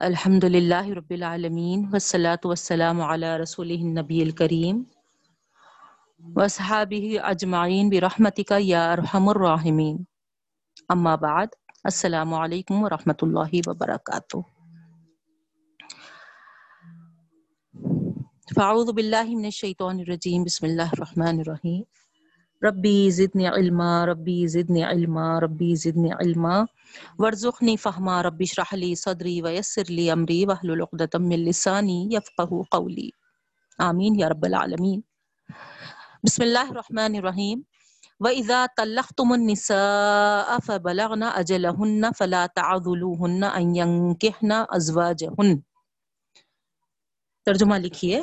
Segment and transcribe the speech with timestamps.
[0.00, 4.82] الحمد للہ رب العالمین والصلاة والسلام علی رسول النبی الکریم
[6.36, 9.96] وصحابہ اجمعین برحمتک یا ارحم الراحمین.
[10.88, 11.46] اما بعد،
[11.84, 14.36] السلام علیکم ورحمۃ اللہ وبرکاتہ.
[18.54, 21.82] فاعوذ باللہ من الشیطان الرجیم، بسم اللہ الرحمن الرحیم.
[22.62, 26.64] ربی زدنی علما، ربی زدنی علما، ربی زدنی علما۔
[27.18, 33.08] ورزقنی فہما، ربی اشرح لی صدری ویسر لی امری واحلل عقدۃ من لسانی یفقهوا قولی۔
[33.78, 35.00] آمین یا رب العالمین۔
[36.22, 37.60] بسم اللہ الرحمن الرحیم۔
[38.20, 45.58] وَإِذَا طَلَّقْتُمُ النِّسَاءَ فَبَلَغْنَ أَجَلَهُنَّ فَلَا تَعْضُلُوهُنَّ أَن يَنكِحْنَ أَزْوَاجَهُنَّ۔
[47.44, 48.22] ترجمہ لکھیے۔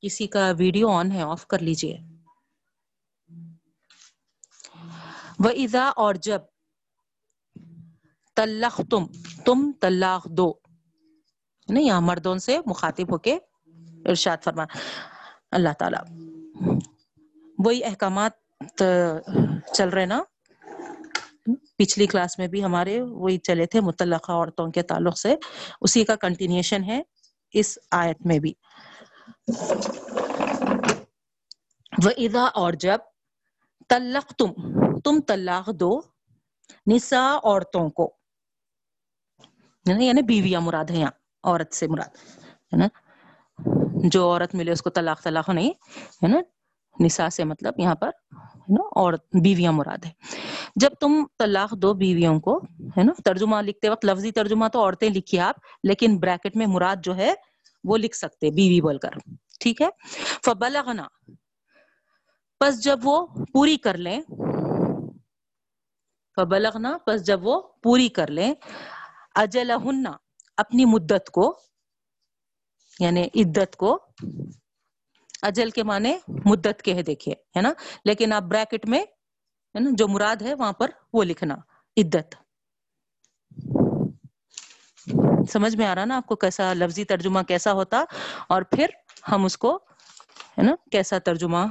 [0.00, 2.09] کسی کا ویڈیو آن ہے، آف کر لیجیے۔
[5.44, 6.40] وَإِذَا اور جب
[8.36, 9.06] تلق تم
[9.44, 10.54] تم طلاق دو۔
[11.68, 13.38] نہیں یہاں مردوں سے مخاطب ہو کے
[14.04, 14.64] ارشاد فرما۔
[15.50, 16.26] اللہ تعالی۔
[17.58, 18.32] وہی احکامات
[19.74, 20.22] چل رہے نا۔
[21.76, 25.36] پچھلی کلاس میں بھی ہمارے وہی چلے تھے متعلقہ عورتوں کے تعلق سے۔
[25.80, 27.02] اسی کا کنٹینیوشن ہے
[27.52, 28.52] اس آیت میں بھی۔
[32.04, 32.98] وہ ادا اور جب
[33.88, 36.00] تلق تم تم طلاق دو
[36.86, 38.14] نسا عورتوں کو۔
[39.86, 41.10] یعنی, یعنی بیویاں مراد ہے یہاں،
[41.42, 42.08] عورت سے مراد،
[42.72, 42.88] ہے نا؟
[43.94, 45.70] جو عورت ملے اس کو طلاق طلاق نہیں،
[46.22, 46.40] ہے نا؟
[47.00, 48.10] نسا سے مطلب یہاں پر
[48.94, 49.12] اور
[49.42, 50.10] بیویاں مراد ہے
[50.76, 52.58] جب تم طلاق دو بیویوں کو،
[52.96, 56.96] ہے نا؟ ترجمہ لکھتے وقت، لفظی ترجمہ تو عورتیں لکھی آپ، لیکن بریکٹ میں مراد
[57.02, 57.34] جو ہے،
[57.84, 59.10] وہ لکھ سکتے بیوی بول کر،
[59.60, 59.88] ٹھیک ہے؟
[60.44, 61.06] فبلغنا۔
[62.60, 64.20] پس جب وہ پوری کر لیں
[66.40, 68.54] فبلغنا، پس جب وہ پوری کر لیں،
[69.34, 70.06] اجلہن
[70.56, 71.60] اپنی مدت کو
[73.00, 73.98] یعنی عدت کو،
[75.42, 77.72] اجل کے معنی مدت کے ہے دیکھیے، ہے نا؟
[78.04, 81.54] لیکن آپ بریکٹ میں، ہے نا، جو مراد ہے، وہاں پر وہ لکھنا،
[81.96, 82.34] عدت۔
[85.48, 88.04] سمجھ میں آ رہا نا آپ کو کیسا لفظی ترجمہ کیسا ہوتا؟
[88.48, 88.86] اور پھر
[89.32, 89.76] ہم اس کو،
[90.58, 91.66] ہے نا، کیسا ترجمہ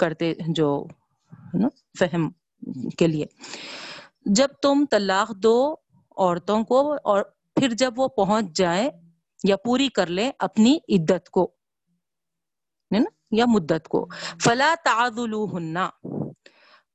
[0.00, 0.86] کرتے جو،
[1.32, 1.68] ہے نا،
[1.98, 2.30] فہم
[2.98, 3.26] کے لیے۔
[4.26, 5.76] جب تم طلاق دو
[6.16, 7.22] عورتوں کو اور
[7.56, 8.90] پھر جب وہ پہنچ جائیں
[9.44, 11.54] یا پوری کر لیں اپنی عدت کو
[13.30, 14.08] یا مدت کو۔
[14.44, 15.74] فلا تعذلوہن،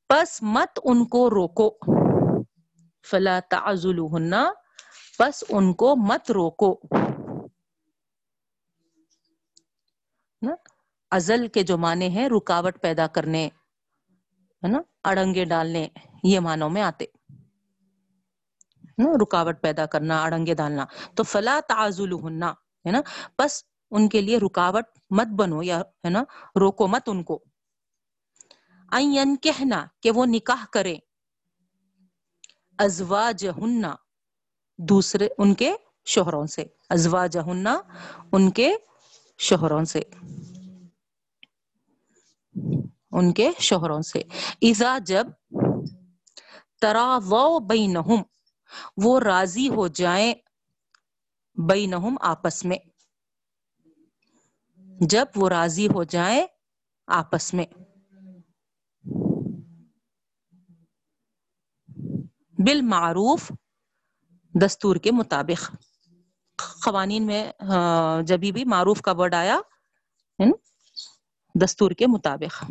[0.10, 1.70] پس مت ان کو روکو۔
[3.12, 4.34] فلا تعذلوہن،
[5.18, 6.80] پس ان کو مت روکو۔
[11.12, 13.46] ازل کے جو معنی ہیں، رکاوٹ پیدا کرنے،
[14.64, 15.88] ہے نا، اڑنگے ڈالنے،
[16.24, 17.06] یہ معنوں میں آتے۔
[19.04, 20.86] رکاوٹ پیدا کرنا، اڑنگے ڈالنا۔
[21.16, 23.02] تو فلا تعذلوہن ہے نا؟
[23.40, 26.24] بس ان کے لیے رکاوٹ مت بنو یا، ہے نا؟
[26.60, 27.44] روکو مت ان کو۔
[28.92, 30.96] این کہنا کہ وہ نکاح کرے۔
[32.78, 33.86] ازواجہن
[34.78, 35.74] دوسرے ان کے
[36.06, 37.68] شوہروں سے۔ ازواجہن
[38.32, 38.74] ان کے
[39.38, 40.02] شوہروں سے۔
[43.12, 44.20] ان کے شوہروں سے۔
[44.62, 45.28] اذا جب
[46.82, 48.22] تراضوا بینہم
[48.98, 50.34] وہ راضی ہو جائیں
[51.56, 52.78] بینہم آپس میں۔
[55.02, 56.46] جب وہ راضی ہو جائیں
[57.08, 57.66] آپس میں۔
[62.66, 63.52] بالمعروف
[64.62, 65.76] دستور کے مطابق۔
[66.86, 67.52] قوانین میں
[68.24, 69.60] جب بھی معروف کا ورڈ آیا
[71.62, 72.64] دستور کے مطابق۔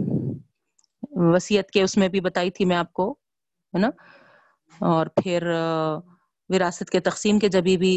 [1.11, 3.13] وسیعت کے اس میں بھی بتائی تھی میں آپ کو،
[3.75, 3.89] ہے نا؟
[4.81, 5.53] اور پھر
[6.49, 7.97] وراثت کے تقسیم کے جبھی بھی،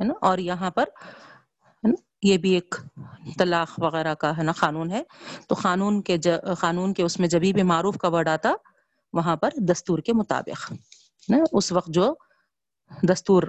[0.00, 0.84] ہے نا؟ اور یہاں پر
[2.22, 2.74] یہ بھی ایک
[3.38, 5.02] طلاق وغیرہ کا، ہے نا، قانون ہے۔
[5.48, 6.16] تو قانون کے
[6.60, 8.52] قانون کے اس میں جبھی بھی معروف کا ورڈ آتا،
[9.12, 10.72] وہاں پر دستور کے مطابق
[11.28, 12.14] نا؟ اس وقت جو
[13.08, 13.42] دستور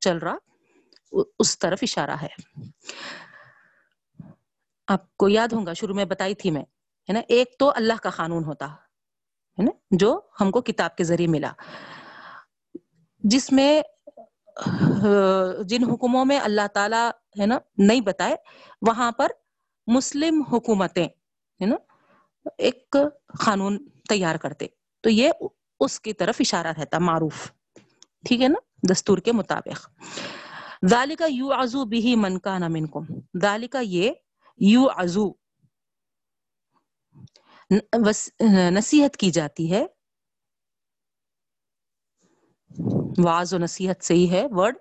[0.00, 0.36] چل رہا
[1.38, 2.60] اس طرف اشارہ ہے۔
[4.86, 6.62] آپ کو یاد ہوگا شروع میں بتائی تھی میں،
[7.08, 8.66] ہے نا؟ ایک تو اللہ کا قانون ہوتا۔
[9.58, 11.52] ہے نا، جو ہم کو کتاب کے ذریعے ملا۔
[13.18, 13.82] جس میں،
[15.64, 17.10] جن حکموں میں اللہ تعالی
[17.40, 18.36] ہے نا، نہیں بتائے،
[18.82, 19.28] وہاں پر
[19.86, 21.08] مسلم حکومتیں
[21.60, 21.76] ہے نا،
[22.58, 22.96] ایک
[23.44, 24.66] قانون تیار کرتے۔
[25.00, 25.30] تو یہ
[25.80, 27.52] اس کی طرف اشارہ رہتا، معروف۔
[28.24, 28.58] ٹھیک ہے نا؟
[28.92, 29.88] دستور کے مطابق۔
[30.90, 33.04] ذالکا یو ازو بھی من کا نہ منکم۔
[33.42, 34.10] ذالکا یہ
[34.56, 35.30] یو ازو
[38.70, 39.86] نصیحت کی جاتی ہے۔
[43.24, 44.76] واز و نصیحت سے ہے ورڈ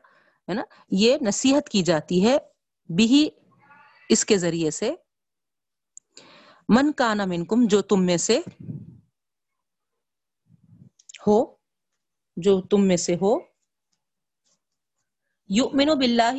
[0.50, 2.38] ہے نا؟ یہ نصیحت کی جاتی ہے
[2.96, 3.30] بھی
[4.10, 4.94] اس کے ذریعے سے۔
[6.70, 8.40] من کانا منکم، جو تم میں سے
[11.28, 11.56] ہو،
[12.38, 13.38] جو تم میں سے ہو،
[15.50, 16.38] یؤمنو باللہ،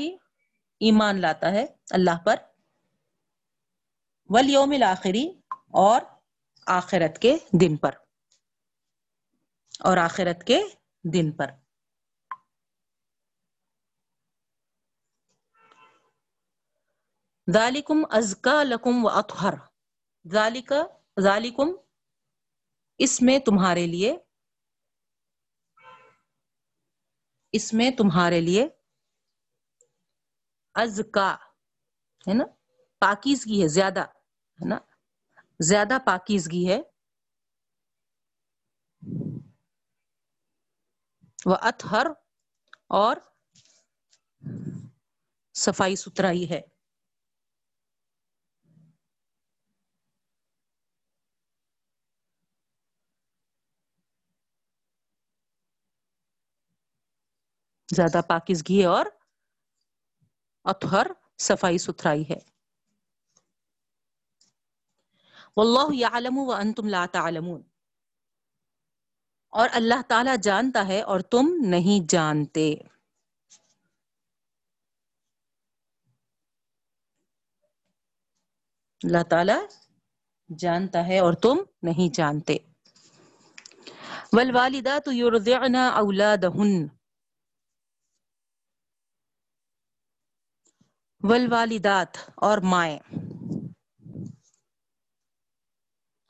[0.81, 2.37] ایمان لاتا ہے اللہ پر،
[4.31, 5.29] والیوم الاخری
[5.71, 6.01] اور
[6.69, 7.91] آخرت کے دن پر۔
[9.81, 10.61] اور آخرت کے
[11.13, 11.47] دن پر۔
[17.53, 19.55] ذالکم ازکا لکم و اطہر۔
[20.33, 20.83] ذالکا
[21.21, 21.69] ذالکم
[22.99, 24.17] اس میں تمہارے لیے
[27.53, 28.69] اس میں تمہارے لیے
[30.75, 31.35] ازکا،
[32.29, 32.45] ہے نا؟
[32.99, 34.79] پاکیزگی ہے، زیادہ، ہے نا؟
[35.61, 36.83] زیادہ پاکیزگی ہے۔
[41.47, 42.07] وہ اطہر
[42.89, 43.17] اور
[45.55, 46.61] صفائی ستھرائی ہے۔
[57.97, 59.07] زیادہ پاکیزگی ہے اور
[60.65, 61.07] اطہر
[61.39, 62.58] صفائی ستھرائی ہے۔
[65.59, 67.63] واللہ یعلم وانتم لا تعلمون۔
[69.49, 72.75] اور اللہ تعالی جانتا ہے اور تم نہیں جانتے۔
[79.05, 79.53] اللہ تعالی
[80.59, 82.57] جانتا ہے اور تم نہیں جانتے۔
[84.33, 86.87] والوالدات یرضعن اولادہن۔
[91.23, 93.28] والوالدات اور مائیں۔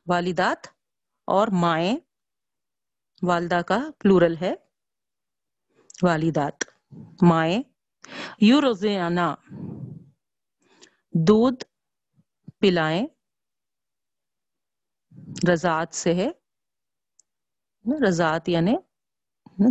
[0.09, 0.67] والدات
[1.27, 1.99] اور مائیں،
[3.23, 4.55] والدہ کا پلورل ہے،
[6.03, 6.65] والدات،
[7.23, 7.63] مائیں۔
[8.41, 9.35] یورزیانا،
[11.13, 11.65] دودھ
[12.59, 13.07] پلائیں،
[15.53, 16.31] رضاعت سے ہے۔
[18.09, 18.77] رضاعت یعنی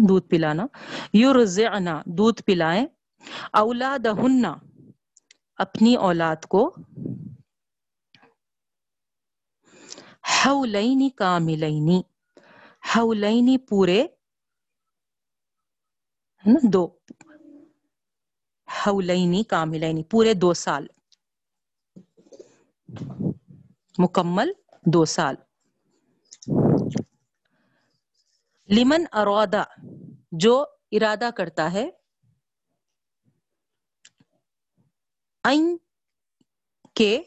[0.09, 0.65] دودھ پلانا۔
[1.13, 2.85] یو یورزعنا دودھ پلائیں۔
[3.53, 4.45] اولادہن،
[5.57, 6.75] اپنی اولاد کو
[10.45, 12.01] حولینی کاملینی
[12.95, 14.03] حولینی پورے
[16.45, 16.87] نا دو.
[18.85, 20.87] حولینی کاملینی پورے دو سال.
[23.99, 24.51] مکمل
[24.93, 25.35] دو سال.
[28.69, 29.63] لمن ارادا،
[30.31, 31.89] جو ارادہ کرتا ہے
[35.43, 35.77] این
[36.93, 37.23] کے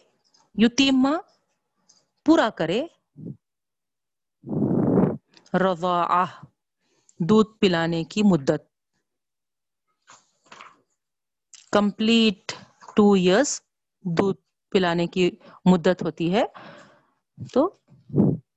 [0.54, 1.16] یتیمہ
[2.26, 2.82] پورا کرے
[5.54, 6.26] رضاعہ
[7.18, 8.62] دودھ پلانے کی مدت۔
[11.72, 12.52] کمپلیٹ
[12.96, 13.60] ٹو ایئرس
[14.00, 15.30] دودھ پلانے کی
[15.64, 16.44] مدت ہوتی ہے۔
[17.52, 17.78] تو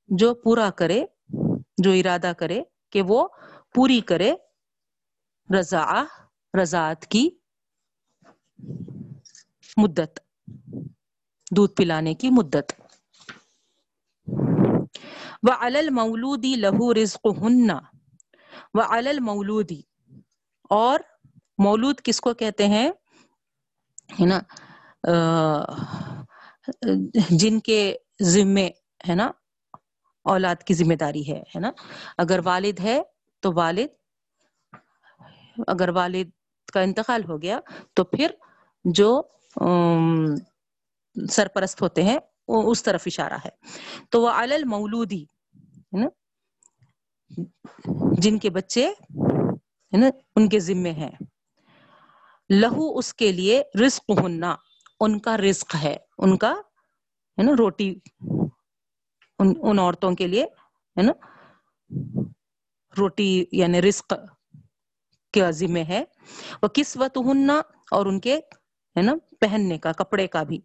[0.08, 1.06] جو پورا کرے،
[1.78, 3.28] جو ارادہ کرے کہ وہ
[3.76, 4.34] پوری کرے،
[5.60, 6.04] رضا
[6.62, 7.30] رضاعت کی
[9.78, 10.20] مدت،
[11.52, 12.83] دودھ پلانے کی مدت۔
[15.44, 17.72] وعلی المولودی لہو رزقہن
[18.74, 19.82] وعلی المولودی
[20.70, 21.00] اور
[21.58, 22.90] مولود کس کو کہتے ہیں؟
[24.20, 24.40] ہے نا؟
[27.30, 28.70] جن کے ذمے،
[29.10, 29.32] ہے نا؟
[30.26, 31.72] اولاد کی ذمہ داری ہے ہے نا؟
[32.18, 33.02] اگر والد ہے
[33.42, 34.80] تو والد،
[35.68, 36.30] اگر والد
[36.74, 37.60] کا انتقال ہو گیا
[37.94, 38.32] تو پھر
[38.86, 39.22] جو
[41.32, 43.50] سرپرست ہوتے ہیں اس طرف اشارہ ہے۔
[44.10, 45.26] تو وہ علل مولودی
[45.94, 46.08] ہے نا؟
[48.12, 51.12] جن کے بچے ہے نا، ان کے ذمے ہیں۔
[52.50, 54.56] لہو اس کے لیے رزق ہننا،
[55.00, 56.52] ان کا رزق ہے۔ ان کا
[57.38, 57.96] ہے نا، روٹی
[59.40, 60.44] ان ان عورتوں کے لیے
[60.98, 61.14] ہے نا،
[62.98, 64.14] روٹی یعنی رزق
[65.34, 66.04] کے ذمے ہے۔
[66.62, 68.38] وہ کس وت ہننا اور ان کے
[68.98, 70.62] ہے نا، پہننے کا، کپڑے کا بھی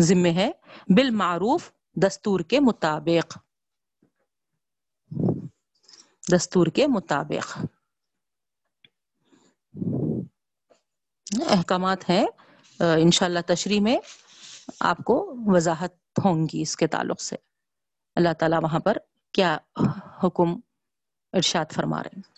[0.00, 0.50] ذمے ہے۔
[0.96, 1.70] بالمعروف
[2.02, 3.38] دستور کے مطابق۔
[6.32, 7.58] دستور کے مطابق۔
[11.50, 12.26] احکامات ہیں۔
[12.80, 13.98] انشاءاللہ تشریح میں
[14.80, 15.92] آپ کو وضاحت
[16.24, 17.36] ہوں گی اس کے تعلق سے۔
[18.16, 18.96] اللہ تعالی وہاں پر
[19.32, 19.58] کیا
[20.24, 20.56] حکم
[21.32, 22.34] ارشاد فرما رہے ہیں۔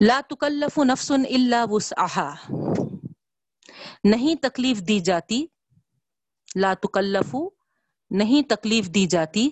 [0.00, 2.34] لا تکلف نفس الا وسعها
[4.04, 5.46] نہیں تکلیف دی جاتی۔
[6.56, 7.36] لا تکلف
[8.10, 9.50] نہیں تکلیف دی جاتی۔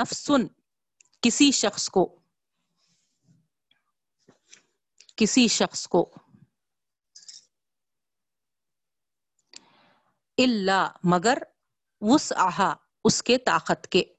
[0.00, 0.46] نفسن،
[1.22, 2.20] کسی شخص کو۔
[5.16, 6.14] کسی شخص کو۔
[10.38, 11.38] اللہ، مگر
[12.00, 12.32] وس
[13.04, 14.13] اس کے طاقت کے۔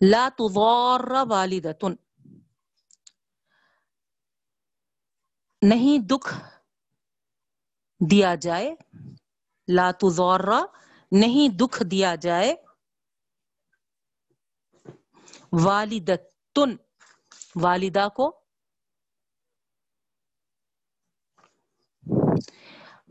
[0.00, 1.94] لا تضار والدتن
[5.62, 6.34] نہیں دکھ
[8.00, 8.74] دیا جائے،
[9.68, 10.40] لا تضار
[11.12, 12.54] نہیں دکھ دیا جائے
[15.64, 16.76] والدتن
[17.62, 18.30] والدہ کو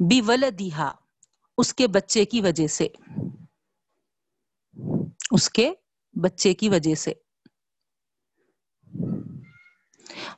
[0.10, 0.92] بی ولدیہا
[1.58, 2.88] اس کے بچے کی وجہ سے،
[5.32, 5.72] اس کے
[6.16, 7.14] بچے کی وجہ سے۔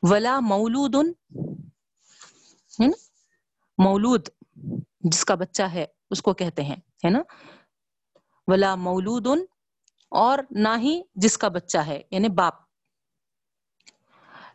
[0.04, 0.96] ولا مولود
[3.78, 4.30] مولود،
[5.00, 7.20] جس کا بچہ ہے، اس کو کہتے ہیں، ہے نا؟
[8.48, 9.28] ولا مولود،
[10.10, 12.54] اور نہ ہی جس کا بچہ ہے یعنی باپ۔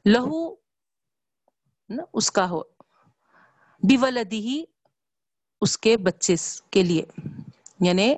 [0.07, 0.55] لہو
[1.89, 2.63] نا، اس کا ہو۔
[3.89, 4.65] بیولدی ہی
[5.61, 6.35] اس کے بچے
[6.71, 7.05] کے لیے۔
[7.81, 8.15] یعنی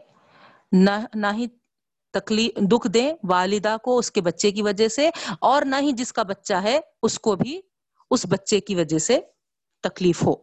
[1.14, 1.46] نہ ہی
[2.14, 6.12] تکلیف، دکھ دیں والدہ کو اس کے بچے کی وجہ سے اور نہ ہی جس
[6.12, 7.60] کا بچہ ہے اس کو بھی
[8.10, 9.20] اس بچے کی وجہ سے
[9.82, 10.34] تکلیف ہو۔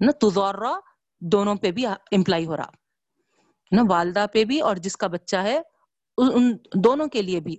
[0.00, 0.78] نا تزورا
[1.20, 2.70] دونوں پہ بھی امپلائی ہو رہا۔
[3.72, 5.60] نا والدہ پہ بھی اور جس کا بچہ ہے،
[6.18, 7.56] ان دونوں کے لیے بھی۔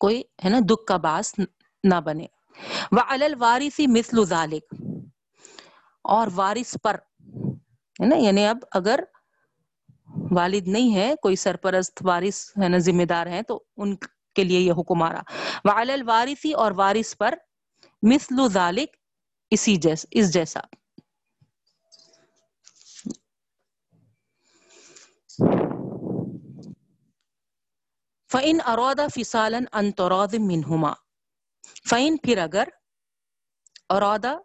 [0.00, 1.34] کوئی ہے نا، دکھ کا باعث
[1.84, 2.26] نہ بنے۔
[2.92, 4.74] وہ الوارثی مثل ذالک
[6.02, 6.96] اور وارث پر،
[8.00, 9.00] ہے نا یعنی اب اگر
[10.30, 13.96] والد نہیں ہے، کوئی سرپرست وارث ہے نا، ذمہ دار ہیں، تو ان
[14.34, 15.22] کے لیے یہ حکم آ رہا۔
[15.64, 17.34] وعلی الوارثی اور وارث پر
[18.02, 18.96] مثل ذالک
[19.50, 20.60] اسی جیس، اس جیسا۔
[28.32, 30.94] فَإِنْ أَرَادَ فِصَالًا أَنْ تُرَاضٍ مِّنْهُمَا۔
[31.88, 32.68] فَإِنْ پھر اگر
[33.88, 34.38] ارادہ،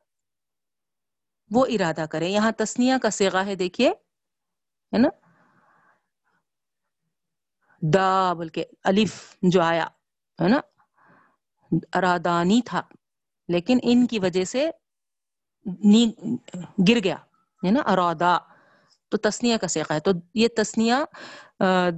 [1.51, 5.09] وہ ارادہ کرے یہاں تسنیہ کا سیغہ ہے، دیکھیے، ہے نا؟
[7.83, 9.85] دا بلکہ الف جو آیا،
[10.41, 10.59] ہے نا،
[11.93, 12.81] ارادانی تھا،
[13.47, 14.69] لیکن ان کی وجہ سے
[15.83, 16.11] نی
[16.87, 17.15] گر گیا،
[17.63, 18.37] ہے نا، ارادا،
[19.09, 20.93] تو تسنیہ کا سیکھا ہے۔ تو یہ تسنیہ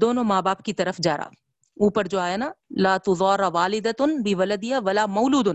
[0.01, 1.29] دونوں ماں باپ کی طرف جا رہا۔
[1.77, 2.51] اوپر جو آیا نا،
[2.83, 5.47] لا تزور والدتن بھی ولدیا ولا مولود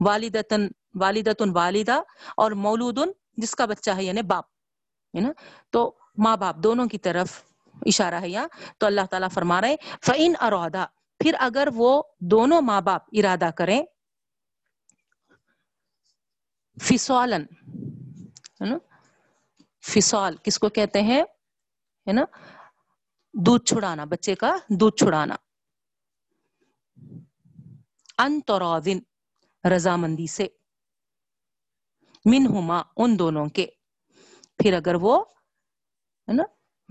[0.00, 2.00] والدتن والدتن والدہ
[2.36, 2.98] اور مولود
[3.36, 4.44] جس کا بچہ ہے یعنی باپ،
[5.14, 5.32] ہے نا۔
[5.70, 7.42] تو ماں باپ دونوں کی طرف
[7.86, 10.86] اشارہ ہے یہاں تو اللہ تعالیٰ فرما رہے فعین ارادا
[11.18, 13.82] پھر اگر وہ دونوں ماں باپ ارادہ کریں
[16.82, 17.42] فسولن
[18.60, 18.78] ہے نا؟
[19.80, 21.22] فسول کس کو کہتے ہیں؟
[22.08, 22.24] ہے نا؟
[23.34, 25.34] دودھ چھڑانا، بچے کا دودھ چھڑانا۔
[28.18, 28.98] ان تورازن
[29.68, 30.48] رضامندی سے
[32.24, 33.66] منہما ان دونوں کے۔
[34.58, 35.24] پھر اگر وہ،
[36.28, 36.42] ہے نا؟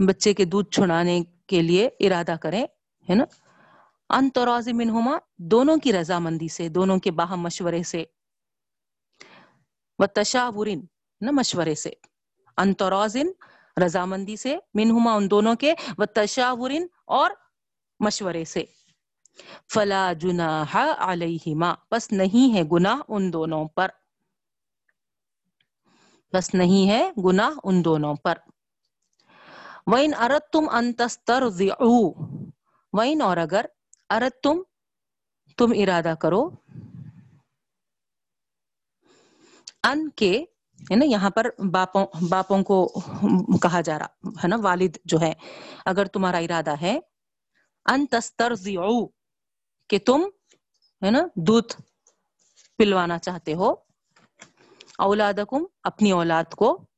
[0.08, 2.66] بچے کے دودھ چھڑانے کے لیے ارادہ کریں،
[3.10, 3.24] ہے نا؟
[4.10, 4.30] ان
[4.76, 8.04] منہما دونوں کی رضامندی سے، دونوں کے باہم مشورے سے۔
[10.00, 10.80] و تشاورن
[11.22, 11.90] نا؟ مشورے سے۔
[12.58, 12.74] ان
[13.86, 17.32] رضامندی سے منہما ان دونوں کے و تشاورن اور
[18.00, 18.64] مشورے سے۔
[19.74, 23.88] فلا جناح علیہما بس نہیں ہے گناہ ان دونوں پر۔
[26.34, 28.38] بس نہیں ہے گناہ ان دونوں پر۔
[29.90, 32.08] وَإِنْ أَرَدْتُمْ أَن تَسْتَرْضِعُوا،
[32.94, 33.66] وَإِنْ اور اگر
[34.10, 34.64] أَرَدْتُمْ،
[35.58, 36.50] تم ارادہ کرو
[39.84, 40.46] ان کے
[40.92, 42.88] ہے نا یہاں پر باپوں باپوں کو
[43.62, 45.34] کہا جا رہا، ہے نا، والد جو ہے،
[45.86, 47.00] اگر تمہارا ارادہ ہے
[47.86, 49.08] ان تسترضعوا،
[49.90, 50.22] کہ تم،
[51.06, 51.82] ہے نا، دودھ
[52.78, 53.76] پلوانا چاہتے ہو،
[54.98, 56.89] اولادکم، اپنی اولاد کو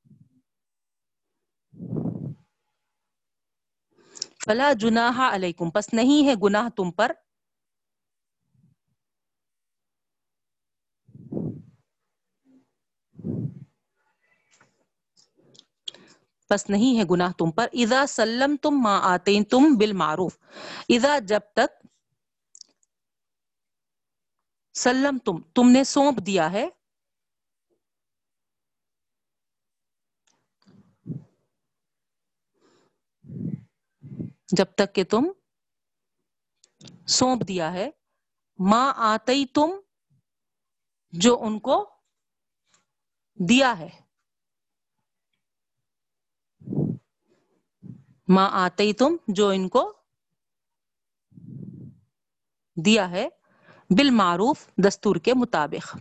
[4.46, 7.12] فلا جناح علیکم، پس نہیں ہے گناہ تم پر۔
[16.50, 20.38] بس نہیں ہے گناہ تم پر۔ اذا سلم تم ماں آتے تم بالمعروف،
[20.90, 21.86] اذا جب تک
[24.76, 26.68] سلم تم تم نے سونپ دیا ہے
[34.58, 35.24] جب تک کہ تم
[37.08, 37.90] سونپ دیا ہے۔
[38.60, 39.70] ماں آتے تم
[41.12, 41.90] جو ان کو
[43.50, 43.90] دیا ہے۔
[48.28, 49.94] ماں آتے ہی تم جو ان کو
[52.86, 53.30] دیا ہے۔
[53.98, 55.98] بالمعروف، دستور کے مطابق۔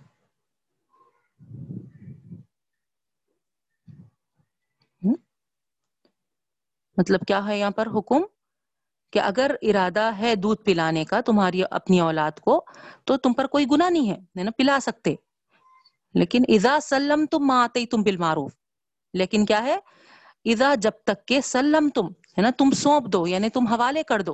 [6.97, 8.39] مطلب کیا ہے یہاں پر حکم؟
[9.11, 12.64] کہ اگر ارادہ ہے دودھ پلانے کا تمہاری اپنی اولاد کو،
[13.05, 15.14] تو تم پر کوئی گناہ نہیں ہے نا؟ پلا سکتے۔
[16.14, 18.52] لیکن اذا سلم تم ماں آتے تم بالمعروف۔
[19.14, 19.79] لیکن کیا ہے؟
[20.45, 24.23] اذا جب تک کہ سلم تم ہے نا؟ تم سونپ دو یعنی تم حوالے کر
[24.23, 24.33] دو،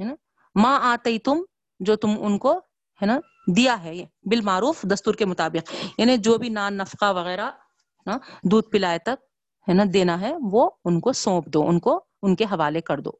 [0.00, 0.14] ہے نا؟
[0.54, 1.42] ماں آتے تم
[1.80, 2.58] جو تم ان کو،
[3.02, 3.20] ہے نا؟
[3.56, 7.50] دیا ہے یہ بالمعروف، دستور کے مطابق۔ یعنی جو بھی نان نفقہ وغیرہ
[8.06, 9.22] نا، دودھ پلائے تک،
[9.68, 13.00] ہے نا، دینا ہے، وہ ان کو سونپ دو، ان کو، ان کے حوالے کر
[13.00, 13.10] دو۔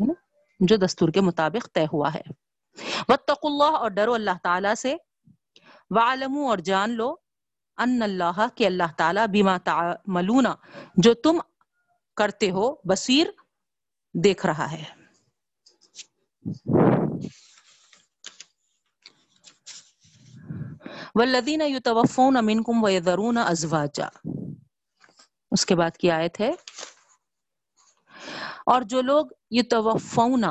[0.00, 0.12] ہے نا
[0.60, 2.22] جو دستور کے مطابق طے ہوا ہے۔
[3.08, 4.96] وَاتَّقُوا اللہ اور ڈرو اللہ تعالیٰ سے۔
[5.90, 7.14] وَعَلَمُوا اور جان لو
[7.76, 10.46] ان اللہ کہ اللہ تعالیٰ بما تعملون
[10.96, 11.38] جو تم
[12.16, 13.26] کرتے ہو بصیر
[14.14, 14.84] دیکھ رہا ہے۔
[21.14, 24.08] والذین یتوفون منکم ویذرون ازواجا
[25.50, 26.52] اس کے بعد کی آیت ہے۔
[28.66, 30.44] اور جو لوگ یتوفون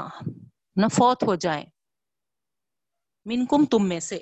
[0.76, 1.66] نہ فوت ہو جائیں،
[3.26, 4.20] منکم تم میں سے۔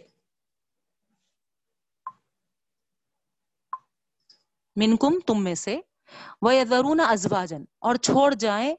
[4.76, 5.80] منکم تم میں سے۔
[6.42, 8.76] ویذرون ازواجن اور چھوڑ جائیں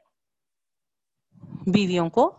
[1.72, 2.38] بیویوں کو۔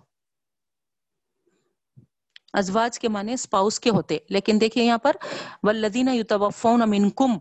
[2.53, 5.15] ازواج کے معنی اسپاؤس کے ہوتے۔ لیکن دیکھیے یہاں پر
[5.63, 7.37] ولدین یتوفون منکم،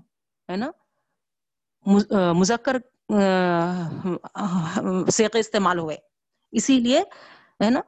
[0.51, 0.71] ہے نا؟
[2.33, 2.77] مذکر
[5.13, 5.97] سیقے استعمال ہوئے۔
[6.53, 7.01] اسی لیے،
[7.65, 7.81] ہے نا،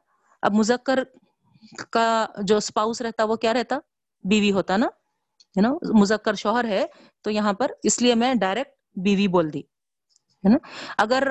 [0.43, 0.99] اب مذکر
[1.91, 3.79] کا جو اسپاؤس رہتا، وہ کیا رہتا؟
[4.25, 6.87] بیوی ہوتا نا۔ ہے نا، مذکر شوہر ہے،
[7.23, 8.71] تو یہاں پر اس لیے میں ڈائریکٹ
[9.05, 10.59] بیوی بول دی۔ ہے نا،
[10.99, 11.23] اگر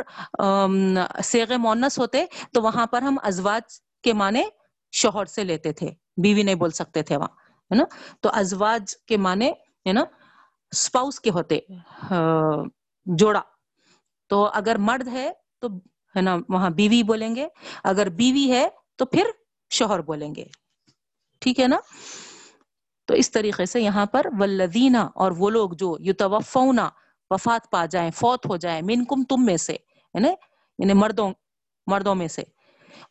[1.24, 4.44] سیغ مونس ہوتے، تو وہاں پر ہم ازواج کے معنی
[4.92, 5.90] شوہر سے لیتے تھے۔
[6.24, 7.34] بیوی نہیں بول سکتے تھے وہاں۔
[7.72, 7.84] ہے نا،
[8.22, 9.50] تو ازواج کے معنی،
[9.88, 10.04] ہے نا
[10.72, 11.60] اسپاؤس کے ہوتے
[13.06, 13.42] جوڑا۔
[14.30, 15.68] تو اگر مرد ہے تو
[16.16, 17.48] ہے نا وہاں بیوی بولیں گے،
[17.84, 19.26] اگر بیوی ہے تو پھر
[19.70, 20.46] شوہر بولیں گے۔
[21.42, 21.78] ٹھیک ہے نا؟
[23.08, 26.90] تو اس طریقے سے یہاں پر ولدینہ اور وہ لوگ جو یتوفونا
[27.30, 29.76] وفات پا جائیں، فوت ہو جائیں، منکم تم میں سے
[30.14, 31.32] یعنی مردوں
[31.88, 32.44] مردوں میں سے۔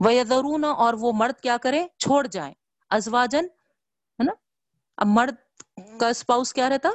[0.04, 2.54] ویذرون، اور وہ مرد کیا کرے چھوڑ جائیں۔
[2.90, 3.44] ازواجن
[4.18, 4.32] ہے نا؟
[4.96, 5.34] اب مرد
[6.00, 6.88] کا اسپاؤس کیا رہتا؟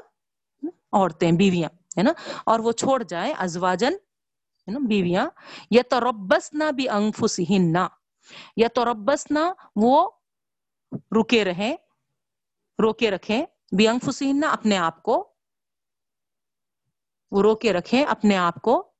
[0.91, 2.11] عورتیں، بیویاں، ہے نا؟
[2.45, 3.93] اور وہ چھوڑ جائیں ازواجن
[4.69, 5.29] ہے نا بیویاں
[5.71, 7.75] یا تربسنا بھی انفسہن
[8.57, 10.09] یا تربسنا وہ
[10.91, 11.75] رکے رہیں،
[12.83, 13.45] روکے رکھیں
[13.77, 15.33] بھی انفسہن اپنے آپ کو،
[17.31, 18.91] وہ روکے رکھیں اپنے آپ کو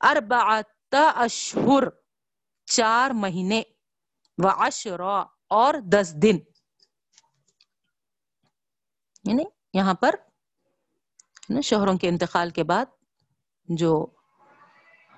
[0.00, 1.84] اربعت اشہر،
[2.64, 3.62] چار مہینے
[4.38, 6.38] و عشرا اور دس دن۔
[9.24, 10.14] یعنی یہاں پر
[11.62, 12.86] شوہروں کے انتقال کے بعد
[13.64, 14.06] جو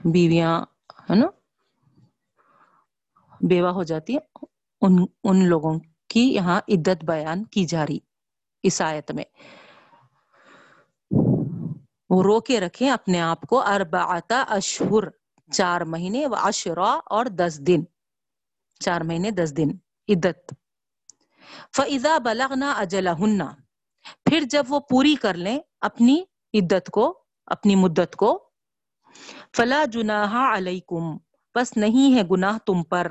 [0.04, 0.64] بیویاں،
[1.11, 1.26] ہے نا؟
[3.40, 4.44] بیوہ ہو جاتی ہیں
[4.80, 7.98] ان ان لوگوں کی یہاں عدت بیان کی جا رہی
[8.62, 9.24] اس آیت میں۔
[12.11, 15.08] وہ رو کے رکھیں اپنے آپ کو اربعتا اشہر،
[15.52, 17.82] چار مہینے، و عشرا اور دس دن۔
[18.80, 19.68] چار مہینے، دس دن،
[20.08, 20.54] عدت۔
[21.76, 23.44] فَإِذَا بَلَغْنَا أَجَلَهُنَّ،
[24.24, 28.47] پھر جب وہ پوری کر لیں اپنی عدت کو، اپنی مدت کو
[29.57, 31.16] فلا جناح علیکم،
[31.55, 33.11] بس نہیں ہے گناہ تم پر،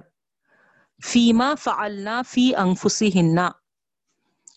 [1.01, 3.39] فیما فعلنا فی انفسہن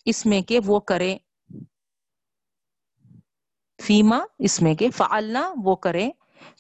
[0.05, 1.17] اس میں کہ وہ کریں
[3.79, 6.11] فیما، اس میں کہ فعلنا وہ کریں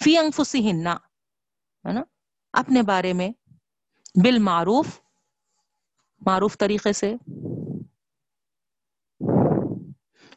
[0.04, 2.02] فی انفسہن ہے نا؟
[2.54, 3.30] اپنے بارے میں،
[4.22, 4.86] بالمعروف،
[6.22, 7.14] معروف طریقے سے۔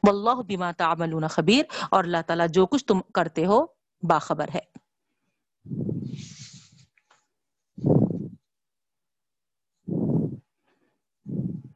[0.04, 3.66] واللہ بما تعملون خبیر، اور اللہ تعالیٰ جو کچھ تم کرتے ہو
[4.10, 4.60] باخبر ہے۔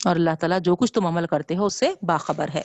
[0.06, 2.62] اور اللہ تعالیٰ جو کچھ تم عمل کرتے ہو اس سے باخبر ہے۔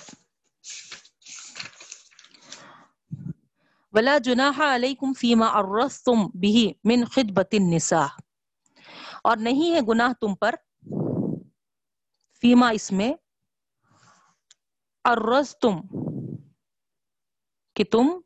[3.93, 8.07] ولا جناح علیکم فیما عرضتم به من خطبت النساء۔
[9.25, 10.55] اور نہیں ہے گناہ تم پر
[12.41, 13.15] فیما اس میں
[15.05, 15.81] عرضتم
[17.75, 18.21] کہ تم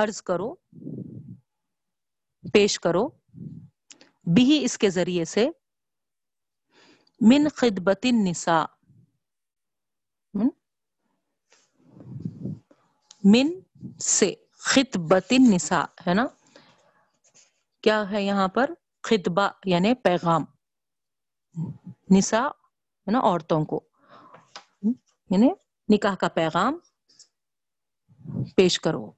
[0.00, 0.54] عرض کرو،
[2.52, 3.08] پیش کرو،
[4.34, 5.48] بھی اس کے ذریعے سے،
[7.20, 8.64] من خدبت النساء
[13.24, 13.48] من
[14.00, 14.34] سے
[14.66, 16.26] خطبت النساء، ہے نا؟
[17.82, 18.70] کیا ہے یہاں پر؟
[19.02, 20.44] خطبہ یعنی پیغام،
[22.16, 22.48] نساء،
[23.06, 23.80] ہے نا، عورتوں کو
[25.30, 25.48] یعنی
[25.88, 26.78] نکاح کا پیغام
[28.56, 29.10] پیش کرو۔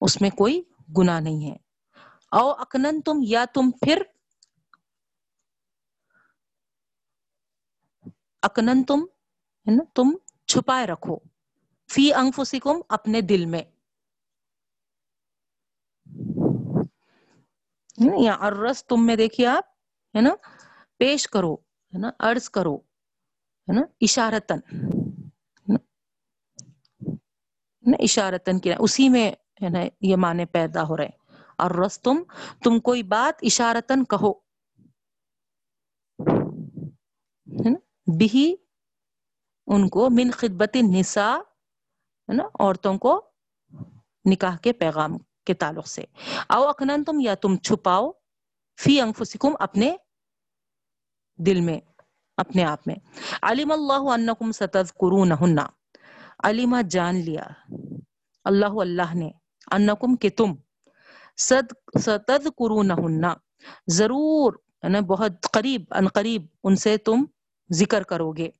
[0.00, 0.62] اس میں کوئی
[0.98, 1.56] گناہ نہیں ہے۔
[2.32, 4.02] او اکنن تم یا تم پھر
[8.42, 9.00] اکنن تم،
[9.68, 11.18] ہے نا، تم چھپائے رکھو۔
[11.92, 13.62] فی انفسکم اپنے دل میں۔
[18.20, 19.64] یا ارس تم میں دیکھیے آپ،
[20.16, 20.34] ہے نا،
[20.96, 22.76] پیش کرو، ہے نا، عرض کرو،
[23.68, 24.58] ہے نا اشارتن
[27.98, 31.08] اشارتن کیا اسی میں ہے نا، یہ معنی پیدا ہو رہے
[31.58, 32.22] اور رس تم
[32.64, 34.32] تم کوئی بات اشارتن کہو۔
[38.18, 38.56] بھی
[39.66, 41.36] ان کو من خدبت نساء
[42.28, 43.30] ہے نا، عورتوں کو
[44.30, 46.04] نکاح کے پیغام کے تعلق سے۔
[46.48, 48.10] او اکنن تم یا تم چھپاؤ
[48.80, 49.96] فی انفسکم اپنے
[51.46, 51.80] دل میں،
[52.36, 52.96] اپنے آپ میں۔
[53.42, 55.58] علیم اللہ انکم ستذکرونہن۔
[56.42, 57.44] علیمہ جان لیا۔
[58.44, 59.30] اللہ اللہ نے
[59.70, 60.54] انکم کہ تم
[61.36, 63.24] صد ستذکرونہن
[63.86, 64.52] ضرور
[64.82, 67.24] یعنی بہت قریب، ان قریب ان سے تم
[67.70, 68.50] ذکر کرو گے.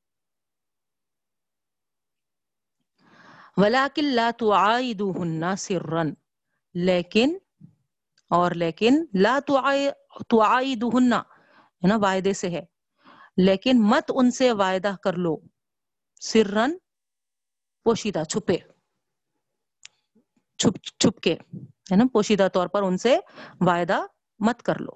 [3.56, 6.12] ولاکن لا تعائدوہن سرن
[6.74, 7.36] لیکن،
[8.30, 12.64] اور لیکن لا تعائدوہن ہے نا، وعدے سے ہے.
[13.36, 15.36] لیکن مت ان سے وعدہ کر لو.
[16.20, 16.76] سرن
[17.84, 18.56] پوشیدہ چھپے.
[20.58, 21.58] چھپ چھپ کے ہے
[21.90, 23.16] یعنی نا پوشیدہ طور پر ان سے
[23.60, 24.00] وعدہ
[24.40, 24.92] مت کر لو۔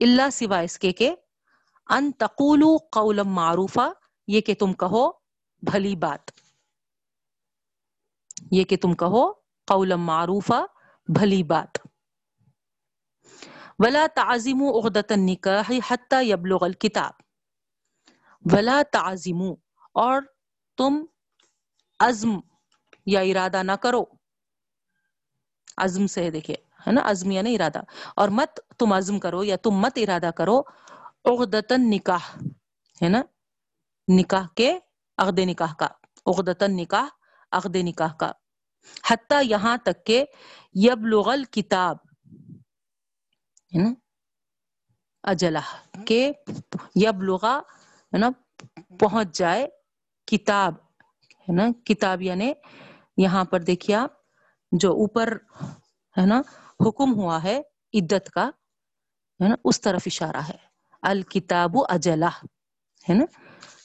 [0.00, 1.14] اللہ سوا اس کے کہ
[1.88, 3.88] ان تقولو قولا معروفہ
[4.28, 5.10] یہ کہ تم کہو
[5.62, 6.30] بھلی بات۔
[8.50, 9.24] یہ کہ تم کہو
[9.68, 10.60] قولا معروفہ
[11.08, 11.78] بھلی بات۔
[13.78, 19.54] ولا تعظموا عقدۃ النکاح حتى يبلغ الكتاب ولا تعظموا،
[19.94, 20.22] اور
[20.78, 21.04] تم
[22.00, 22.38] عزم
[23.06, 24.04] یا ارادہ نہ کرو۔
[25.76, 26.56] عزم سے دیکھیں
[26.86, 27.80] ہے نا؟ عزم یا ارادہ۔
[28.16, 30.60] اور مت تم عزم کرو یا تم مت ارادہ کرو
[31.24, 32.36] عقدتن نکاح،
[33.02, 33.22] ہے نا؟
[34.08, 34.78] نکاح کے
[35.18, 35.86] عقد نکاح کا
[36.26, 37.06] عقدتن نکاح،
[37.52, 38.32] عقد نکاح کا۔
[39.10, 40.24] حتیٰ یہاں تک کہ
[40.74, 41.96] یبلغ الکتاب،
[43.74, 43.94] ہے نا؟
[45.22, 45.58] اجلہ
[46.06, 46.32] کہ
[46.94, 47.58] یبلغا
[48.12, 48.28] ہے نا؟
[48.98, 49.68] پہنچ جائے
[50.26, 50.74] کتاب،
[51.48, 52.52] ہے نا؟ کتاب یعنی
[53.16, 54.21] یہاں پر دیکھیے آپ۔
[54.72, 55.36] جو اوپر،
[56.18, 56.40] ہے نا،
[56.86, 57.60] حکم ہوا ہے،
[57.94, 58.50] عدت کا،
[59.40, 60.56] ہے نا، اس طرف اشارہ ہے۔
[61.02, 62.28] الکتاب اجلا
[63.08, 63.24] ہے نا۔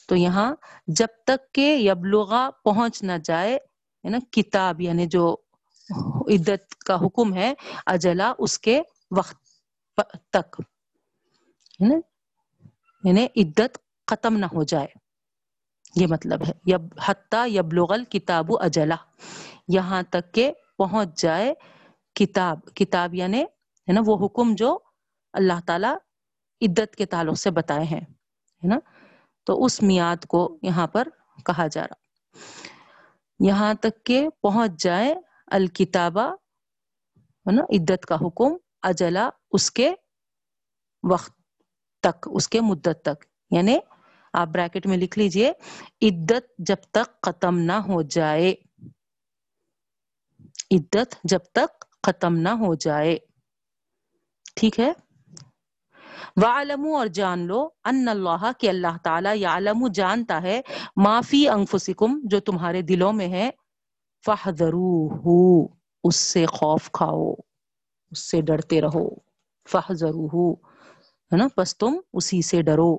[0.08, 0.54] تو یہاں
[0.86, 3.54] جب تک کہ یبلغا پہنچ نہ جائے،
[4.04, 5.36] ہے نا، کتاب یعنی جو
[6.30, 7.54] عدت کا حکم ہے
[7.86, 8.82] اجلا اس کے
[9.16, 9.36] وقت
[10.32, 10.60] تک،
[11.82, 11.94] ہے نا۔
[13.04, 14.86] یعنی عدت ختم نہ ہو جائے۔
[15.96, 18.96] یہ مطلب ہے۔ یب، حتیٰ یبلغ الکتاب اجلا
[19.68, 21.54] یہاں تک کہ پہنچ جائے
[22.14, 24.78] کتاب کتاب یعنی ہے نا وہ حکم جو
[25.32, 25.88] اللہ تعالی
[26.66, 28.00] عدت کے تعلق سے بتائے ہیں،
[28.64, 28.78] ہے نا؟
[29.44, 31.08] تو اس میاد کو یہاں پر
[31.46, 31.94] کہا جا رہا۔
[33.40, 35.14] یہاں تک کہ پہنچ جائے
[35.46, 36.32] الکتابہ
[37.18, 39.94] ہے نا؟ عدت کا حکم اجلا اس کے
[41.02, 41.32] وقت
[42.00, 43.78] تک، اس کے مدت تک۔ یعنی
[44.32, 45.52] آپ بریکٹ میں لکھ لیجیے،
[46.02, 48.54] عدت جب تک ختم نہ ہو جائے۔
[50.70, 53.18] عدت جب تک ختم نہ ہو جائے۔
[54.56, 54.92] ٹھیک ہے؟
[56.36, 60.60] وعلمو اور جان لو ان اللہ کہ اللہ تعالیٰ یعلم، جانتا ہے
[60.96, 63.50] معافی انفسکم جو تمہارے دلوں میں ہے۔
[64.26, 65.68] فحذروہ
[66.04, 67.32] اس سے خوف کھاؤ،
[68.10, 69.08] اس سے ڈرتے رہو۔
[69.70, 70.56] فحذروہ
[71.32, 72.96] ہے نا؟ پس تم اسی سے ڈرو۔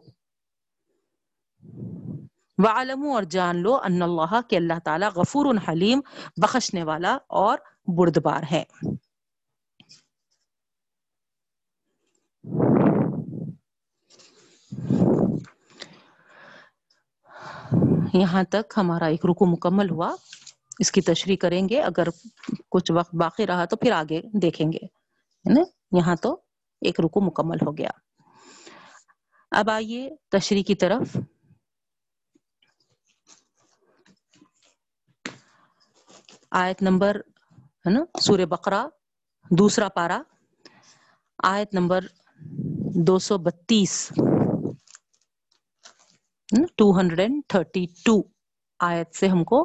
[2.63, 5.99] وعلمو اور جان لو ان اللہ کہ اللہ تعالیٰ غفور حلیم
[6.37, 7.57] بخشنے والا اور
[7.97, 8.63] بردبار ہے۔
[18.13, 20.15] یہاں تک ہمارا ایک رکو مکمل ہوا۔
[20.79, 22.07] اس کی تشریح کریں گے۔ اگر
[22.69, 24.85] کچھ وقت باقی رہا تو پھر آگے دیکھیں گے
[25.91, 26.33] یہاں تو
[26.81, 27.89] ایک رکو مکمل ہو گیا۔
[29.51, 31.17] اب آئیے تشریح کی طرف۔
[36.51, 37.15] آیت نمبر
[37.85, 38.87] ہے نا، سورہ بقرہ،
[39.51, 40.21] دوسرا پارا
[41.43, 42.05] آیت نمبر
[43.07, 44.11] دو سو بتیس
[46.75, 48.21] two hundred and thirty two
[48.79, 49.63] آیت سے ہم کو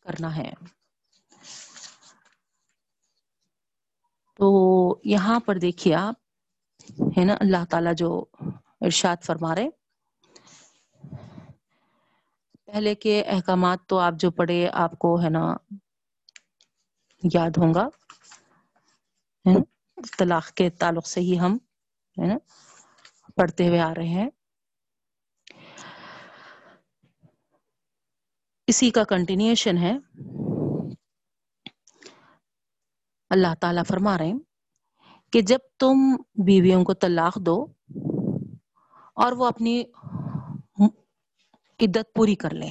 [0.00, 0.50] کرنا ہے۔
[4.38, 4.46] تو
[5.04, 6.14] یہاں پر دیکھیے آپ،
[7.18, 8.24] ہے نا، اللہ تعالیٰ جو
[8.80, 9.68] ارشاد فرما رہے
[12.66, 15.56] پہلے کے احکامات تو آپ جو پڑھے، آپ کو ہے نا
[17.22, 17.88] یاد ہوں گا
[20.18, 21.56] طلاق کے تعلق سے ہی ہم،
[22.16, 22.36] ہے نا،
[23.36, 24.30] پڑھتے ہوئے آ رہے ہیں۔
[28.66, 29.98] اسی کا کنٹینیوشن ہے۔
[33.30, 34.38] اللہ تعالیٰ فرما رہے ہیں
[35.32, 37.66] کہ جب تم بیویوں کو طلاق دو
[39.14, 39.84] اور وہ اپنی
[41.80, 42.70] عدت پوری کر لیں۔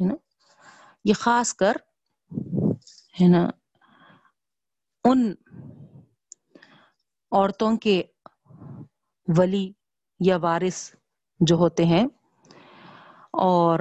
[0.00, 0.14] ہے نا؟
[1.04, 1.72] یہ خاص کر،
[3.20, 3.50] ہے نا،
[5.04, 5.34] ان
[7.30, 8.02] عورتوں کے
[9.38, 9.72] ولی
[10.20, 10.94] یا وارث
[11.40, 12.06] جو ہوتے ہیں
[13.32, 13.78] اور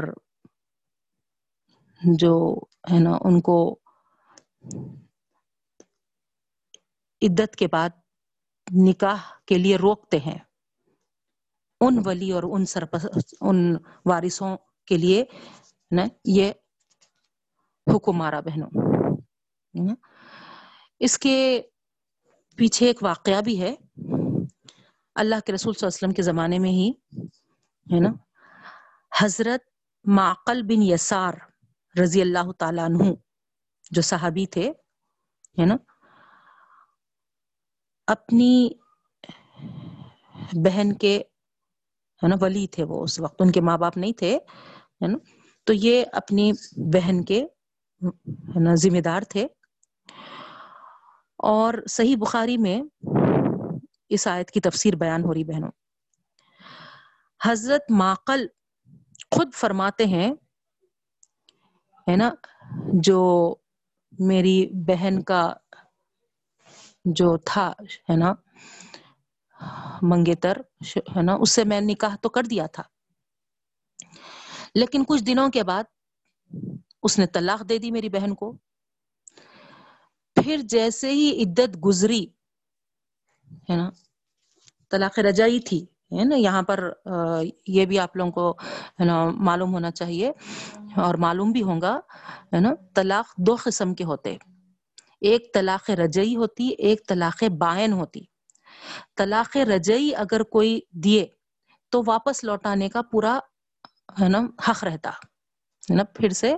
[2.04, 2.60] جو،
[2.94, 3.80] ہے نا، ان کو
[7.22, 7.90] عدت کے بعد
[8.88, 10.38] نکاح کے لیے روکتے ہیں۔
[11.86, 13.06] ان ولی اور ان سرپس
[13.42, 15.26] ان وارثوں کے لیے
[15.92, 16.52] نا یہ
[17.96, 19.96] حکم آ رہا بہنوں۔
[21.00, 21.62] اس کے
[22.56, 23.76] پیچھے ایک واقعہ بھی ہے۔
[25.16, 26.92] اللہ کے رسول صلی اللہ علیہ وسلم کے زمانے میں ہی،
[27.94, 28.10] ہے نا؟
[29.22, 29.62] حضرت
[30.04, 31.34] معقل بن یسار
[32.02, 33.04] رضی اللہ تعالیٰ عنہ
[33.92, 34.72] جو صحابی تھے،
[35.60, 35.76] ہے نا؟
[38.08, 38.70] اپنی
[40.66, 41.24] بہن کے
[42.24, 44.36] ہے نا، ولی تھے وہ اس وقت، ان کے ماں باپ نہیں تھے،
[45.02, 45.18] ہے نا؟
[45.64, 47.46] تو یہ اپنی بہن کے،
[48.28, 49.48] ہے نا، ذمہ دار تھے۔
[51.38, 52.82] اور صحیح بخاری میں
[54.10, 55.72] اس آیت کی تفسیر بیان ہو رہی بہنوں۔
[57.44, 58.48] حضرت ماقل
[59.32, 60.34] خود فرماتے ہیں،
[62.12, 62.32] ہے نا،
[62.94, 63.56] جو
[64.20, 65.54] میری بہن کا
[67.06, 67.74] جو تھا،
[68.10, 68.34] ہے نا
[70.02, 70.58] منگیتر
[70.98, 72.84] ہے نا؟ اس سے میں نکاح تو کر دیا تھا۔
[74.76, 75.84] لیکن کچھ دنوں کے بعد
[77.04, 78.58] اس نے طلاق دے دی میری بہن کو۔
[80.36, 82.26] پھر جیسے ہی عدت گزری،
[83.70, 83.90] ہے نا؟
[84.92, 85.86] طلاق رجائی تھی،
[86.20, 86.94] ہے نا؟ یہاں پر
[87.68, 88.52] یہ بھی آپ لوگوں کو،
[89.00, 90.32] ہے نا، معلوم ہونا چاہیے
[90.96, 92.00] اور معلوم بھی ہوگا
[92.54, 94.38] ہے نا؟ طلاق دو قسم کے ہوتے۔
[95.22, 98.33] ایک طلاق رجئی ہوتی، ایک طلاق بائن ہوتی۔
[99.18, 101.26] طلاق رجئی اگر کوئی دیے
[101.92, 103.38] تو واپس لوٹانے کا پورا،
[104.22, 105.10] ہے نا، حق رہتا،
[105.90, 106.56] ہے نا، پھر سے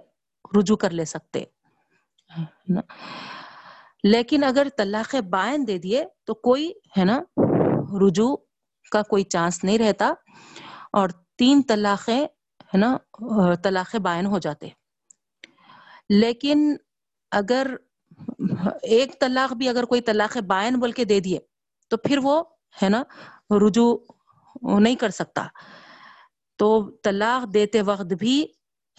[0.60, 1.44] رجوع کر لے سکتے
[4.04, 7.20] لیکن اگر طلاق بائن دے دیے تو کوئی، ہے نا،
[8.08, 8.36] رجوع
[8.92, 10.14] کا کوئی چانس نہیں رہتا
[10.94, 12.24] اور تین طلاقیں
[12.74, 12.98] ہے نا،
[13.64, 14.70] طلاق بائن ہو جاتے۔
[16.10, 16.76] لیکن
[17.32, 17.68] اگر
[18.82, 21.40] ایک طلاق بھی اگر کوئی طلاق بائن بول کے دے دیے
[21.92, 22.44] تو پھر وہ
[22.84, 23.04] ہے نا
[23.68, 23.98] رجوع
[24.80, 25.48] نہیں کر سکتا۔
[26.60, 26.68] تو
[27.04, 28.46] طلاق دیتے وقت بھی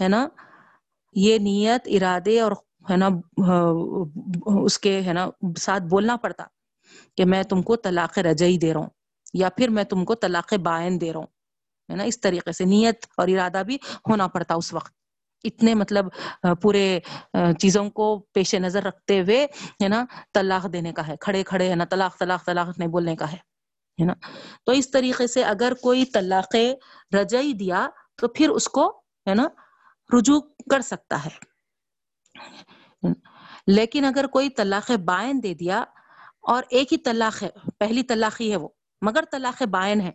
[0.00, 0.28] ہے نا
[1.14, 2.52] یہ نیت، ارادے اور
[2.90, 3.08] ہے نا
[4.64, 6.44] اس کے ہے نا ساتھ بولنا پڑتا
[7.16, 8.90] کہ میں تم کو طلاق رجعی دے رہا ہوں
[9.34, 11.26] یا پھر میں تم کو طلاق بائن دے رہا ہوں۔
[11.88, 13.76] ہے نا اس طریقے سے نیت اور ارادہ بھی
[14.08, 14.92] ہونا پڑتا اس وقت۔
[15.44, 16.04] اتنے مطلب
[16.62, 17.00] پورے
[17.60, 19.46] چیزوں کو پیش نظر رکھتے ہوئے،
[19.82, 23.16] ہے نا، طلاق دینے کا ہے، کھڑے کھڑے، ہے نا، طلاق طلاق طلاق نہیں بولنے
[23.16, 24.12] کا ہے نا۔
[24.64, 26.56] تو اس طریقے سے اگر کوئی طلاق
[27.14, 28.88] رجعی دیا تو پھر اس کو،
[29.28, 29.46] ہے نا،
[30.18, 31.34] رجوع کر سکتا ہے۔
[33.66, 35.84] لیکن اگر کوئی طلاق بائن دے دیا
[36.42, 38.68] اور ایک ہی طلاق ہے، پہلی طلاق ہی ہے وہ،
[39.02, 40.10] مگر طلاق بائن ہے،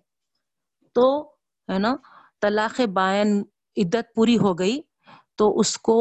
[0.93, 1.29] تو،
[1.71, 1.95] ہے نا،
[2.41, 3.43] طلاق بائن
[3.77, 4.81] عدت پوری ہو گئی۔
[5.41, 5.97] تو اس کو،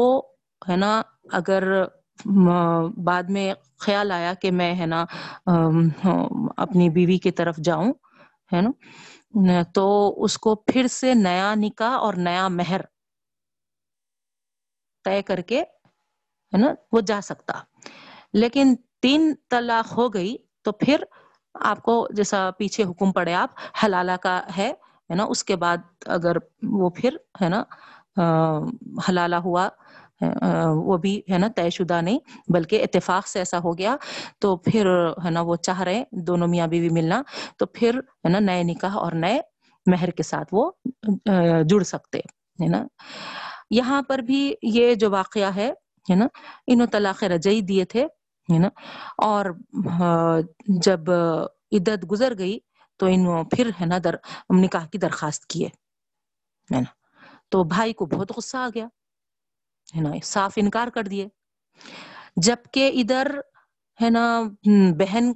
[0.61, 0.91] ہے نا،
[1.33, 1.63] اگر
[3.05, 5.03] بعد میں خیال آیا کہ میں، ہے نا
[6.57, 7.93] اپنی بیوی کی طرف جاؤں،
[8.51, 9.85] ہے نا، تو
[10.23, 12.81] اس کو پھر سے نیا نکاح اور نیا مہر
[15.05, 17.53] طے کر کے، ہے نا، وہ جا سکتا۔
[18.33, 21.03] لیکن تین طلاق ہو گئی تو پھر
[21.55, 23.49] آپ کو جیسا پیچھے حکم پڑے آپ،
[23.83, 24.71] حلالہ کا ہے
[25.09, 25.77] نا، اس کے بعد
[26.07, 27.63] اگر وہ پھر، ہے نا
[29.09, 29.69] حلالہ ہوا
[30.67, 32.19] وہ بھی ہے نا طے شدہ نہیں،
[32.53, 33.95] بلکہ اتفاق سے ایسا ہو گیا۔
[34.39, 34.85] تو پھر
[35.25, 37.21] ہے نا وہ چاہ رہے دونوں میاں بیوی ملنا،
[37.57, 39.41] تو پھر ہے نا نئے نکاح اور نئے
[39.91, 40.71] مہر کے ساتھ وہ
[41.69, 42.19] جڑ سکتے
[42.61, 42.85] ہے نا۔
[43.69, 45.73] یہاں پر بھی یہ جو واقعہ ہے
[46.09, 46.27] ہے نا،
[46.67, 48.03] انہوں طلاق رجعی دیے تھے،
[48.53, 48.69] ہے نا۔
[49.17, 49.45] اور
[50.67, 51.11] جب
[51.71, 52.59] عدت گزر گئی،
[52.97, 54.15] تو انہوں پھر ہے نا در،
[54.49, 55.67] نکاح کی درخواست کیے
[56.71, 57.00] ہے نا۔
[57.51, 58.85] تو بھائی کو بہت غصہ آ گیا،
[59.95, 61.27] ہے نا، صاف انکار کر دیے۔
[62.35, 63.39] جبکہ ادھر،
[63.99, 64.41] ہے نا،
[64.99, 65.31] بہن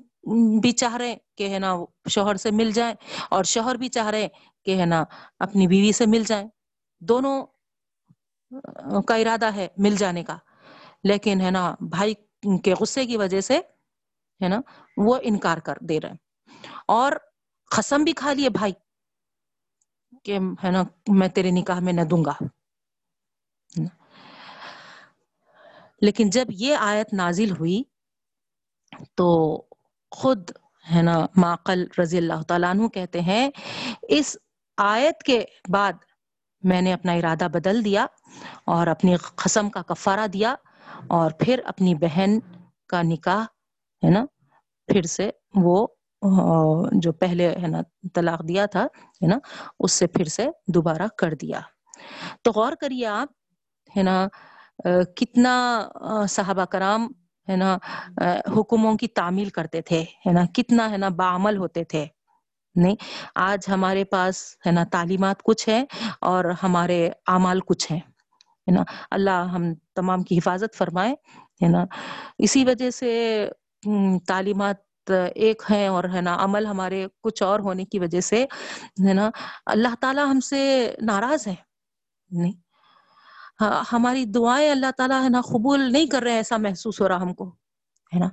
[0.60, 1.76] بھی چاہ رہے کہ، ہے نا،
[2.10, 2.96] شوہر سے مل جائیں
[3.30, 4.28] اور شوہر بھی چاہ رہے
[4.66, 5.04] کہ، ہے نا،
[5.40, 6.48] اپنی بیوی سے مل جائیں۔
[7.02, 7.46] دونوں
[9.08, 10.38] کا ارادہ ہے مل جانے کا۔
[11.04, 12.14] لیکن، ہے نا، بھائی
[12.64, 13.58] کے غصے کی وجہ سے،
[14.42, 14.62] ہے نا،
[14.98, 16.14] وہ انکار کر دے رہے
[16.88, 17.12] اور
[17.72, 18.74] قسم بھی کھا لیے بھائی۔
[20.26, 22.34] کہ ہے نا، میں تیرے نکاح میں نہ دوں گا۔
[26.02, 27.82] لیکن جب یہ آیت نازل ہوئی
[29.16, 29.28] تو
[30.12, 30.52] خود
[30.86, 33.50] ہے نا ماقل رضی اللہ تعالیٰ عنہ کہتے ہیں،
[34.10, 34.38] اس
[34.78, 35.94] آیت کے بعد
[36.64, 38.06] میں نے اپنا ارادہ بدل دیا
[38.66, 40.56] اور اپنی قسم کا کفارہ دیا
[41.08, 42.40] اور پھر اپنی بہن
[42.90, 43.44] کا نکاح
[44.04, 44.26] ہے نا،
[44.90, 45.88] پھر سے وہ
[46.94, 47.82] جو پہلے ہے نا
[48.16, 48.84] طلاق دیا تھا،
[49.22, 49.38] ہے نا،
[49.80, 51.60] اس سے پھر سے دوبارہ کر دیا۔
[52.44, 53.30] تو غور کریے آپ،
[53.98, 54.28] ہے نا
[55.18, 55.56] کتنا
[56.30, 57.08] صحابہ کرام،
[57.50, 57.78] ہے نا
[58.58, 62.06] حکموں کی تعمیل کرتے تھے، ہے نا، کتنا، ہے نا بعمل ہوتے تھے۔
[62.76, 62.96] نہیں،
[63.36, 65.84] آج ہمارے پاس، ہے نا، تعلیمات کچھ ہے
[66.22, 71.14] اور ہمارے اعمال کچھ ہیں، ہے نا۔ اللہ ہم تمام کی حفاظت فرمائے،
[71.64, 71.86] ہے نا۔
[72.38, 73.12] اسی وجہ سے
[74.28, 74.78] تعلیمات
[75.12, 78.44] ایک ہیں اور ہے نا عمل ہمارے کچھ اور ہونے کی وجہ سے،
[79.08, 79.30] ہے نا؟
[79.66, 81.56] اللہ تعالی ہم سے ناراض ہے
[82.32, 82.54] نہیں۔
[83.62, 87.08] ہاں، ہماری دعائیں اللہ تعالیٰ ہے نا قبول نہیں کر رہے ہیں، ایسا محسوس ہو
[87.08, 87.50] رہا ہم کو،
[88.14, 88.28] ہے نا؟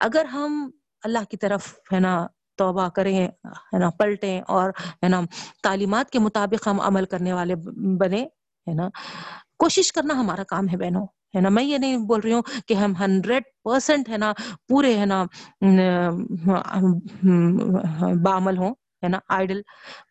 [0.00, 0.70] اگر ہم
[1.02, 4.70] اللہ کی طرف ہے نا توبہ کریں، ہے نا، پلٹیں اور
[5.02, 5.20] ہے نا
[5.62, 7.54] تعلیمات کے مطابق ہم عمل کرنے والے
[7.98, 8.22] بنے
[8.68, 8.88] ہے نا؟
[9.58, 12.74] کوشش کرنا ہمارا کام ہے بہنوں۔ ہے نا؟ میں یہ نہیں بول رہی ہوں کہ
[12.74, 14.32] ہم ہنڈریڈ پرسینٹ ہے نا
[14.68, 15.24] پورے ہے نا
[18.24, 19.60] بامل ہوں، ہے نا؟ آئیڈل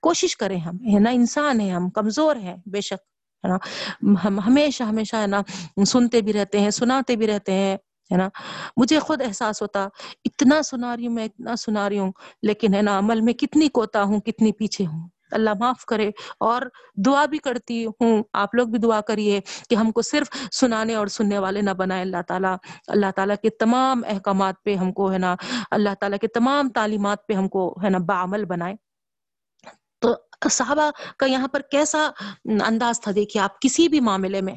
[0.01, 3.01] کوشش کریں ہم، ہے نا؟ انسان ہے ہم، کمزور ہیں، بے شک،
[3.43, 3.57] ہے نا؟
[4.25, 5.41] ہم ہمیشہ ہمیشہ ہے نا،
[5.85, 7.77] سنتے بھی رہتے ہیں، سناتے بھی رہتے ہیں،
[8.11, 8.27] ہے نا؟
[8.77, 9.87] مجھے خود احساس ہوتا،
[10.25, 13.67] اتنا سنا رہی ہوں، میں اتنا سنا رہی ہوں، لیکن ہے نا عمل میں کتنی
[13.69, 16.61] کوتا ہوں، کتنی پیچھے ہوں۔ اللہ معاف کرے اور
[17.05, 19.39] دعا بھی کرتی ہوں۔ آپ لوگ بھی دعا کریے
[19.69, 22.55] کہ ہم کو صرف سنانے اور سننے والے نہ بنائے۔ اللہ تعالیٰ
[22.87, 25.35] اللہ تعالیٰ کے تمام احکامات پہ ہم کو ہے نا،
[25.71, 28.75] اللہ تعالیٰ کے تمام تعلیمات پہ ہم کو ہے نا بعمل بنائے۔
[29.99, 30.15] تو
[30.51, 32.09] صحابہ کا یہاں پر کیسا
[32.45, 34.55] انداز تھا؟ دیکھیے، آپ کسی بھی معاملے میں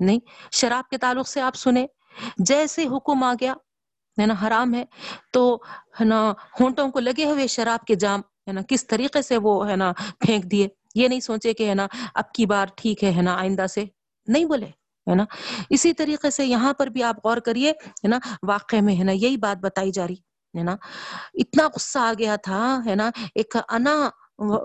[0.00, 0.18] نہیں،
[0.52, 1.86] شراب کے تعلق سے آپ سنیں۔
[2.36, 3.54] جیسے حکم آ گیا،
[4.20, 4.84] ہے نا، حرام ہے،
[5.32, 5.62] تو
[6.00, 9.68] ہے نا، ہونٹوں کو لگے ہوئے شراب کے جام ہے نا؟ کس طریقے سے وہ
[9.70, 9.92] ہے نا
[10.26, 13.66] پھینک دیے؟ یہ نہیں سوچے کہ ہے نا اب کی بار ٹھیک ہے نا آئندہ
[13.74, 13.84] سے
[14.28, 14.66] نہیں بولے،
[15.06, 15.24] ہے نا؟
[15.70, 19.12] اسی طریقے سے یہاں پر بھی آپ غور کریے، ہے نا؟ واقع میں ہے نا
[19.12, 20.14] یہی بات بتائی جا رہی،
[20.54, 20.76] ہے نا؟
[21.42, 23.94] اتنا غصہ آ گیا تھا، ہے نا؟ ایک انا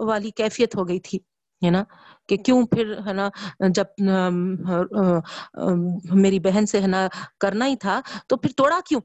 [0.07, 1.17] والی کیفیت ہو گئی تھی،
[1.61, 1.83] ہے نا؟
[2.29, 3.29] کہ کیوں پھر ہے نا
[3.75, 4.03] جب
[6.23, 7.07] میری بہن سے ہے نا
[7.39, 9.01] کرنا ہی تھا تو پھر توڑا کیوں؟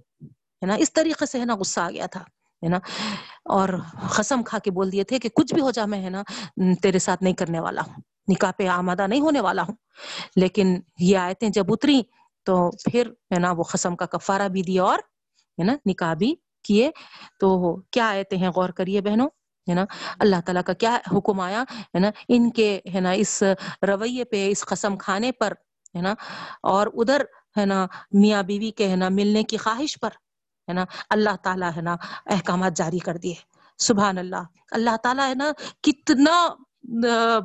[0.62, 2.22] ہے نا؟ اس طریقے سے ہے نا غصہ آ گیا تھا۔
[2.62, 2.78] ہے نا؟
[3.44, 3.68] اور
[4.10, 6.22] قسم کھا کے بول دیے تھے کہ کچھ بھی ہو جا میں ہے نا
[6.82, 7.94] تیرے ساتھ نہیں کرنے والا ہوں۔
[8.28, 9.74] نکاح پہ آمادہ نہیں ہونے والا ہوں۔
[10.36, 12.02] لیکن یہ آیتیں جب اتری
[12.44, 14.98] تو پھر ہے نا وہ قسم کا کفارہ بھی دیا اور
[15.58, 16.90] ہے نا نکاح بھی کیے۔
[17.38, 19.28] تو کیا آیتیں ہیں غور کریے بہنوں؟
[19.68, 19.84] ہے نا؟
[20.18, 23.42] اللہ تعالیٰ کا کیا حکم آیا؟ ہے نا، ان کے ہے نا اس
[23.82, 25.52] رویے پہ، اس قسم کھانے پر،
[25.94, 26.14] ہے نا،
[26.62, 27.22] اور ادھر
[27.56, 30.10] ہے نا میاں بیوی کے ہے نا ملنے کی خواہش پر۔
[30.68, 31.96] ہے نا؟ اللہ تعالیٰ ہے نا
[32.26, 33.34] احکامات جاری کر دیے۔
[33.78, 36.48] سبحان اللہ۔ اللہ تعالیٰ ہے نا کتنا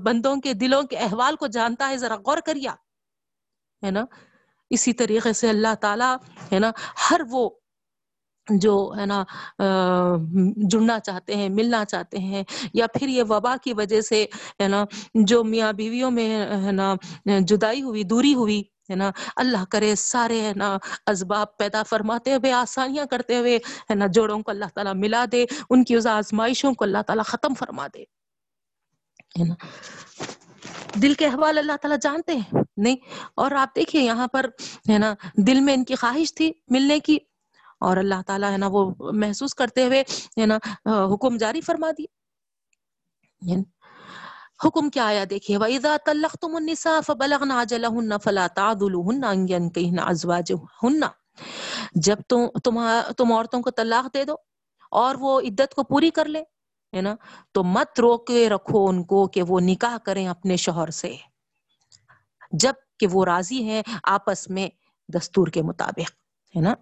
[0.03, 2.73] بندوں کے دلوں کے احوال کو جانتا ہے، ذرا غور کریا۔
[3.85, 4.05] ہے نا؟
[4.69, 6.15] اسی طریقے سے اللہ تعالیٰ
[6.51, 6.71] ہے نا
[7.11, 7.49] ہر وہ
[8.49, 9.23] جو ہے نا
[10.69, 14.25] جڑنا چاہتے ہیں، ملنا چاہتے ہیں، یا پھر یہ وبا کی وجہ سے
[14.61, 16.29] ہے نا، جو میاں بیویوں میں
[16.61, 16.95] ہے نا،
[17.39, 22.51] جدائی ہوئی، دوری ہوئی ہے نا۔ اللہ کرے سارے ہے نا اسباب پیدا فرماتے ہوئے،
[22.53, 23.55] آسانیاں کرتے ہوئے
[23.89, 27.25] ہے نا، جوڑوں کو اللہ تعالیٰ ملا دے، ان کی اس آزمائشوں کو اللہ تعالیٰ
[27.25, 28.03] ختم فرما دے۔
[29.39, 29.55] ہے نا۔
[31.01, 32.95] دل کے احوال اللہ تعالیٰ جانتے ہیں۔ نہیں،
[33.35, 34.45] اور آپ دیکھیے یہاں پر
[34.89, 35.13] ہے نا،
[35.47, 37.17] دل میں ان کی خواہش تھی ملنے کی،
[37.79, 40.03] اور اللہ تعالیٰ ہے نا وہ محسوس کرتے ہوئے
[40.39, 40.57] ہے نا
[41.13, 42.05] حکم جاری فرما دی
[43.41, 43.63] یعنی
[44.63, 51.05] حکم کیا آیا دیکھیے، وَإِذَا طَلَّقْتُمُ النِّسَاءَ فَبَلَغْنَ أَجَلَهُنَّ فَلَا تَعْضُلُوهُنَّ أَن يَنكِحْنَ أَزْوَاجَهُنَّ۔
[51.91, 52.79] جب تم تم
[53.17, 54.35] تم عورتوں کو طلاق دے دو
[54.91, 56.39] اور وہ عدت کو پوری کر لے،
[56.95, 57.15] ہے نا؟
[57.51, 61.15] تو مت روکے رکھو ان کو کہ وہ نکاح کریں اپنے شوہر سے۔
[62.51, 64.69] جبکہ وہ راضی ہیں آپس میں
[65.13, 66.11] دستور کے مطابق،
[66.55, 66.73] ہے نا؟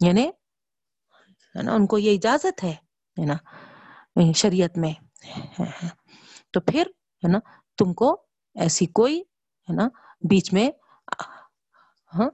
[0.00, 0.28] یعنی
[1.56, 2.74] ہے نا؟ ان کو یہ اجازت ہے
[3.18, 3.36] ہے نا؟
[4.34, 4.92] شریعت میں۔
[6.50, 6.86] تو پھر
[7.24, 7.38] ہے نا؟
[7.78, 8.22] تم کو
[8.54, 9.20] ایسی کوئی
[9.68, 9.88] ہے نا
[10.30, 10.70] بیچ میں
[12.14, 12.30] ہاں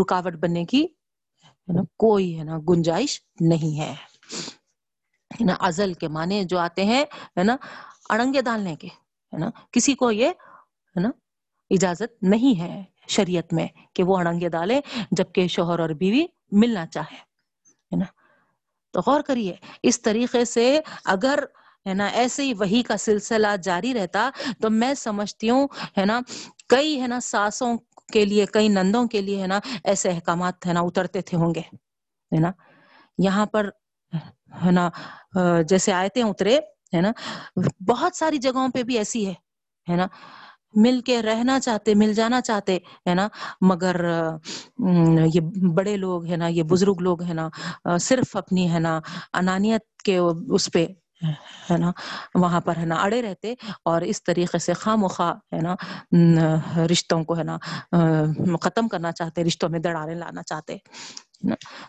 [0.00, 3.94] رکاوٹ بننے کی ہے نا کوئی ہے نا گنجائش نہیں ہے۔
[5.40, 7.04] نا؟ ازل کے معنی جو آتے ہیں،
[7.38, 7.56] ہے نا،
[8.10, 11.10] اڑنگے ڈالنے کے، ہے نا؟ کسی کو یہ، ہے نا،
[11.70, 14.80] اجازت نہیں ہے شریعت میں کہ وہ اڑنگے ڈالے،
[15.10, 18.04] جبکہ شوہر اور بیوی ملنا چاہے ہے نا؟
[18.90, 21.44] تو غور کریے، اس طریقے سے اگر
[21.86, 24.28] ہے نا؟ ایسے ہی وہی کا سلسلہ جاری رہتا
[24.60, 25.66] تو میں سمجھتی ہوں،
[25.98, 26.20] ہے نا؟
[26.68, 27.76] کئی، ہے نا، ساسوں
[28.12, 31.54] کے لیے، کئی نندوں کے لیے، ہے نا، ایسے احکامات، ہے نا، اترتے تھے ہوں
[31.54, 31.60] گے،
[32.32, 32.50] ہے نا؟
[33.18, 33.68] یہاں پر،
[34.64, 34.88] ہے نا
[35.68, 36.58] جیسے آیتیں اترے،
[36.94, 37.12] ہے نا؟
[37.88, 39.34] بہت ساری جگہوں پہ بھی ایسی ہے
[39.88, 40.06] ہے نا؟
[40.74, 42.76] مل کے رہنا چاہتے، مل جانا چاہتے،
[43.08, 43.26] ہے نا؟
[43.60, 43.96] مگر
[45.34, 45.40] یہ
[45.74, 47.48] بڑے لوگ، ہے نا، یہ بزرگ لوگ، ہے نا
[48.00, 49.00] صرف اپنی، ہے نا،
[49.32, 50.86] انانیت کے اس پہ
[51.70, 51.90] ہے نا،
[52.34, 53.54] وہاں پر ہے نا اڑے رہتے
[53.84, 55.74] اور اس طریقے سے خواہ ہے نا
[56.90, 57.58] رشتوں کو ہے نا
[58.62, 60.76] ختم کرنا چاہتے، رشتوں میں دڑارے لانا چاہتے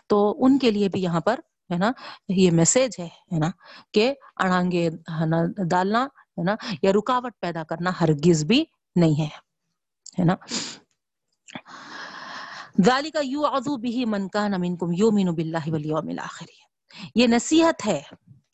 [0.06, 1.40] تو ان کے لیے بھی یہاں پر
[1.72, 1.90] ہے نا،
[2.28, 3.50] یہ میسج ہے نا،
[3.94, 5.38] کہ اڑانگے ہے نا
[5.70, 8.64] ڈالنا ہے نا یا رکاوٹ پیدا کرنا ہرگز بھی
[8.96, 9.28] نہیں ہے
[10.20, 10.34] ہے نا۔
[12.84, 16.46] ذالک یوعظ به من کان منکم یؤمن بالله والیوم الاخر۔
[17.14, 18.00] یہ نصیحت ہے،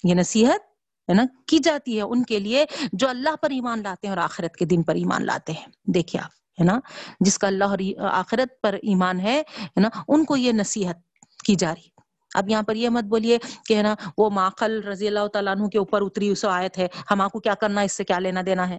[0.04, 0.69] یہ نصیحت
[1.10, 4.22] ہے نا، کی جاتی ہے ان کے لیے جو اللہ پر ایمان لاتے ہیں اور
[4.22, 6.78] آخرت کے دن پر ایمان لاتے ہیں۔ دیکھیے آپ، ہے نا،
[7.20, 7.78] جس کا اللہ اور
[8.10, 9.42] آخرت پر ایمان ہے
[9.76, 10.98] نا، ان کو یہ نصیحت
[11.44, 11.88] کی جا رہی
[12.30, 15.66] اب یہاں پر یہ مت بولیے کہ، ہے نا، وہ ماخل رضی اللہ تعالیٰ عنہ
[15.66, 18.40] کے اوپر اتری اس آیت ہے، ہم آپ کو کیا کرنا اس سے کیا لینا
[18.46, 18.78] دینا ہے؟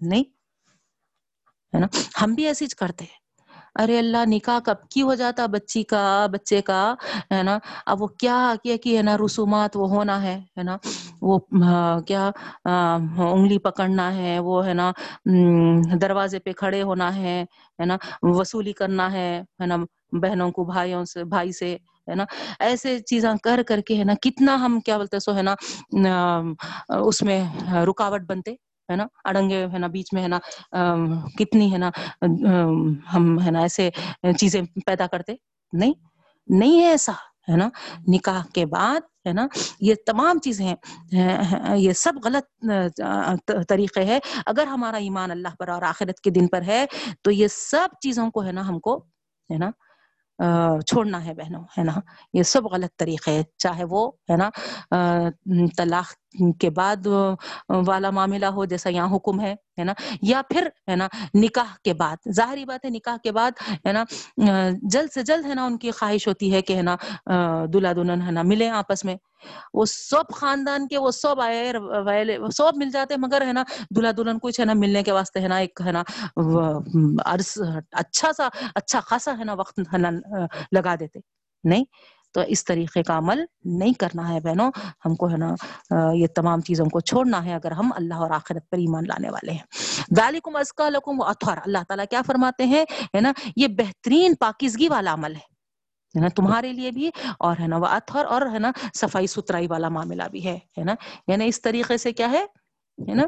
[0.00, 0.24] نہیں،
[1.72, 1.86] ہے نا،
[2.22, 3.23] ہم بھی ایسی کرتے ہیں۔
[3.76, 6.02] ارے اللہ، نکاح کب کی ہو جاتا بچی کا،
[6.32, 6.82] بچے کا،
[7.32, 10.76] ہے نا؟ اب وہ کیا کیا کہ ہے نا، رسومات وہ ہونا ہے ہے نا؟
[11.22, 11.38] وہ
[12.08, 12.30] کیا
[12.64, 14.90] انگلی پکڑنا ہے، وہ، ہے نا
[16.00, 17.40] دروازے پہ کھڑے ہونا ہے
[17.78, 17.96] ہے نا؟
[18.38, 19.28] وصولی کرنا ہے
[19.60, 19.76] ہے نا،
[20.22, 21.76] بہنوں کو، بھائیوں سے، بھائی سے،
[22.08, 22.24] ہے نا؟
[22.60, 25.54] ایسے چیزاں کر کر کے، ہے نا، کتنا ہم، کیا بولتے سو، ہے نا
[27.00, 27.42] اس میں
[27.88, 28.54] رکاوٹ بنتے۔
[28.88, 30.38] ہے نا اڑنگے ہے نا بیچ میں ہے نا
[31.38, 31.90] کتنی ہے نا
[33.14, 33.90] ہم ہے نا ایسے
[34.38, 35.34] چیزیں پیدا کرتے
[35.72, 35.92] نہیں
[36.48, 37.12] نہیں ہے ایسا
[37.48, 37.68] ہے نا
[38.08, 39.46] نکاح کے بعد ہے نا
[39.80, 40.74] یہ تمام چیزیں
[41.76, 42.66] یہ سب غلط
[43.68, 46.84] طریقے ہے اگر ہمارا ایمان اللہ پر اور آخرت کے دن پر ہے
[47.22, 48.96] تو یہ سب چیزوں کو ہے نا ہم کو
[49.50, 49.70] ہے نا
[50.86, 51.92] چھوڑنا ہے بہنوں ہے نا
[52.32, 54.50] یہ سب غلط طریقے ہے چاہے وہ ہے نا
[55.76, 56.12] طلاق
[56.60, 57.06] کے بعد
[57.86, 61.94] والا معاملہ ہو جیسا یہاں حکم ہے ہے نا یا پھر ہے نا نکاح کے
[61.94, 63.50] بعد ظاہری بات ہے نکاح کے بعد
[63.86, 64.04] ہے نا
[64.82, 66.96] جلد سے جلد ہے نا ان کی خواہش ہوتی ہے کہ ہے نا
[67.72, 69.16] دلہا دلہن ہے نا ملے آپس میں
[69.74, 71.72] وہ سب خاندان کے وہ سب آئے
[72.52, 73.62] سب مل جاتے مگر ہے نا
[73.96, 76.02] دلہا دلہن کچھ ہے نا ملنے کے واسطے ہے نا ایک ہے نا
[77.24, 77.58] عرص
[77.92, 80.10] اچھا سا اچھا خاصا ہے نا وقت ہے نا
[80.72, 81.18] لگا دیتے
[81.64, 81.84] نہیں
[82.34, 84.70] تو اس طریقے کا عمل نہیں کرنا ہے بہنوں۔
[85.04, 85.54] ہم کو ہے نا
[86.14, 89.52] یہ تمام چیزوں کو چھوڑنا ہے اگر ہم اللہ اور آخرت پر ایمان لانے والے
[89.52, 89.66] ہیں۔
[90.16, 95.14] دالکم ازکا لکم اطہر۔ اللہ تعالیٰ کیا فرماتے ہیں؟ ہے نا، یہ بہترین پاکیزگی والا
[95.14, 95.54] عمل ہے۔
[96.16, 99.66] ہے نا، تمہارے لیے بھی اور ہے نا وہ اطہر اور ہے نا، صفائی ستھرائی
[99.66, 100.94] والا معاملہ بھی ہے۔ ہے نا
[101.26, 102.44] یعنی اس طریقے سے کیا ہے؟
[103.08, 103.22] ہے نا،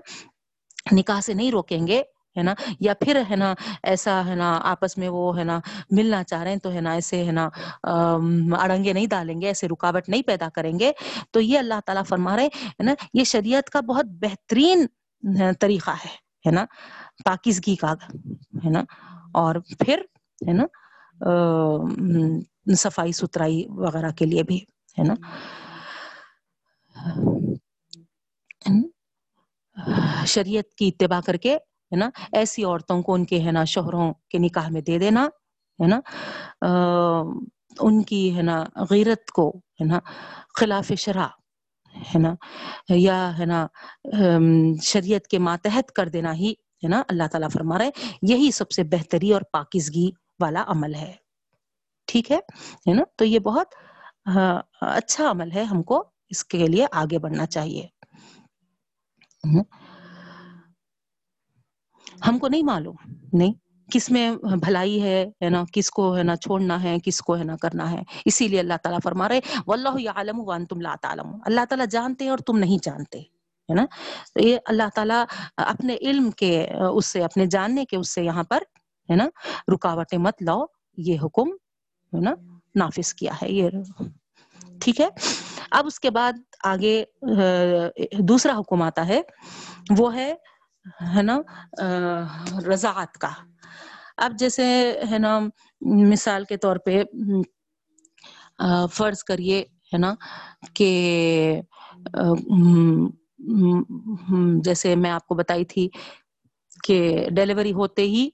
[0.93, 2.03] نکاح سے نہیں روکیں گے۔
[2.37, 5.59] ہے نا؟ یا پھر ہے نا ایسا ہے نا آپس میں وہ ہے نا
[5.91, 7.49] ملنا چاہ رہے ہیں تو ہے نا ایسے ہے نا
[7.83, 10.93] اڑنگے نہیں ڈالیں گے، ایسے رکاوٹ نہیں پیدا کریں گے۔
[11.31, 14.87] تو یہ اللہ تعالیٰ فرما رہے ہے نا، یہ شریعت کا بہت بہترین
[15.61, 16.15] طریقہ ہے
[16.47, 16.65] ہے نا؟
[17.25, 17.93] پاکیزگی کا،
[18.65, 18.83] ہے نا؟
[19.33, 20.03] اور پھر
[20.49, 20.67] ہے نا
[22.77, 24.59] صفائی ستھرائی وغیرہ کے لیے بھی،
[24.99, 25.15] ہے نا؟
[30.27, 31.57] شریعت کی اتباع کر کے
[31.93, 35.25] ہے نا؟ ایسی عورتوں کو ان کے ہے نا شوہروں کے نکاح میں دے دینا،
[35.79, 36.01] ہے نا؟
[37.81, 39.49] ان کی ہے نا غیرت کو
[39.81, 39.99] ہے نا
[40.59, 41.27] خلاف شرع،
[41.95, 42.35] ہے نا؟
[42.89, 43.67] یا ہے نا
[44.83, 46.51] شریعت کے ماتحت کر دینا ہی،
[46.85, 47.91] ہے نا؟ اللہ تعالیٰ فرما رہے
[48.23, 50.11] یہی سب سے بہتری اور پاکیزگی
[50.41, 51.13] والا عمل ہے۔
[52.07, 52.37] ٹھیک ہے؟
[52.89, 53.75] ہے نا؟ تو یہ بہت
[54.81, 57.87] اچھا عمل ہے ہم کو اس کے لیے آگے بڑھنا چاہیے۔
[62.27, 62.97] ہم کو نہیں معلوم،
[63.33, 63.53] نہیں۔
[63.93, 67.45] کس میں بھلائی ہے ہے نا؟ کس کو، ہے نا، چھوڑنا ہے، کس کو، ہے
[67.45, 71.65] نا، کرنا ہے۔ اسی لیے اللہ تعالیٰ فرما رہے واللہ یعلم وانتم لا تعلمون۔ اللہ
[71.69, 73.85] تعالیٰ جانتے ہیں اور تم نہیں جانتے، ہے نا؟
[74.37, 75.25] یہ اللہ تعالیٰ
[75.57, 78.63] اپنے علم کے، اس سے، اپنے جاننے کے، اس سے یہاں پر،
[79.11, 79.29] ہے نا،
[79.75, 80.65] رکاوٹیں مت لاؤ۔
[80.97, 81.49] یہ حکم،
[82.15, 82.35] ہے نا،
[82.75, 83.69] نافذ کیا ہے۔ یہ
[84.81, 85.09] ٹھیک ہے۔
[85.71, 86.33] اب اس کے بعد
[86.65, 87.05] آگے
[88.19, 89.21] دوسرا حکم آتا ہے،
[89.99, 90.35] وہ ہے
[91.17, 91.39] ہے نا
[92.67, 93.31] رضاعت کا۔
[94.17, 94.65] اب جیسے
[95.11, 95.39] ہے نا،
[96.11, 97.03] مثال کے طور پہ
[98.93, 99.61] فرض کریے
[99.93, 100.15] ہے نا
[100.75, 100.91] کہ
[104.65, 105.89] جیسے میں آپ کو بتائی تھی
[106.85, 108.29] کہ ڈیلیوری ہوتے ہی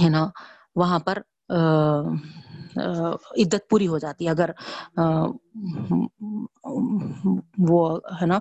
[0.00, 0.26] ہے نا،
[0.76, 1.18] وہاں پر
[3.36, 4.50] عدت پوری ہو جاتی ہے۔ اگر
[7.58, 8.38] وہ ہے نا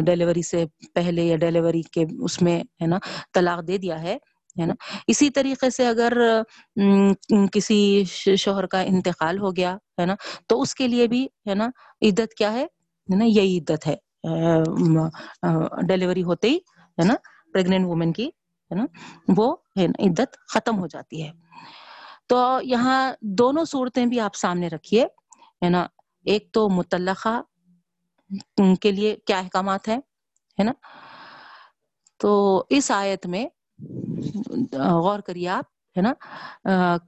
[0.00, 2.98] ڈیلیوری سے پہلے یا ڈیلیوری کے اس میں ہے نا
[3.34, 4.16] طلاق دے دیا ہے
[4.60, 4.74] ہے نا۔
[5.06, 6.12] اسی طریقے سے اگر
[7.52, 8.04] کسی
[8.38, 10.14] شوہر کا انتقال ہو گیا ہے نا،
[10.48, 11.68] تو اس کے لیے بھی ہے نا
[12.02, 12.66] عدت کیا ہے؟
[13.08, 13.96] نا، یہی عدت ہے۔
[15.88, 16.56] ڈیلیوری ہوتے ہی
[16.98, 17.14] ہے نا
[17.52, 18.26] پریگنٹ وومن کی
[18.70, 18.84] ہے نا،
[19.36, 21.30] وہ عدت ختم ہو جاتی ہے۔
[22.28, 25.04] تو یہاں دونوں صورتیں بھی آپ سامنے رکھیے۔
[25.64, 25.86] ہے نا،
[26.24, 27.40] ایک تو متعلقہ
[28.82, 29.98] کے لیے کیا احکامات ہیں،
[30.58, 30.72] ہے نا؟
[32.20, 32.30] تو
[32.70, 33.46] اس آیت میں،
[34.72, 35.64] غور کریے آپ،
[35.96, 36.12] ہے نا؟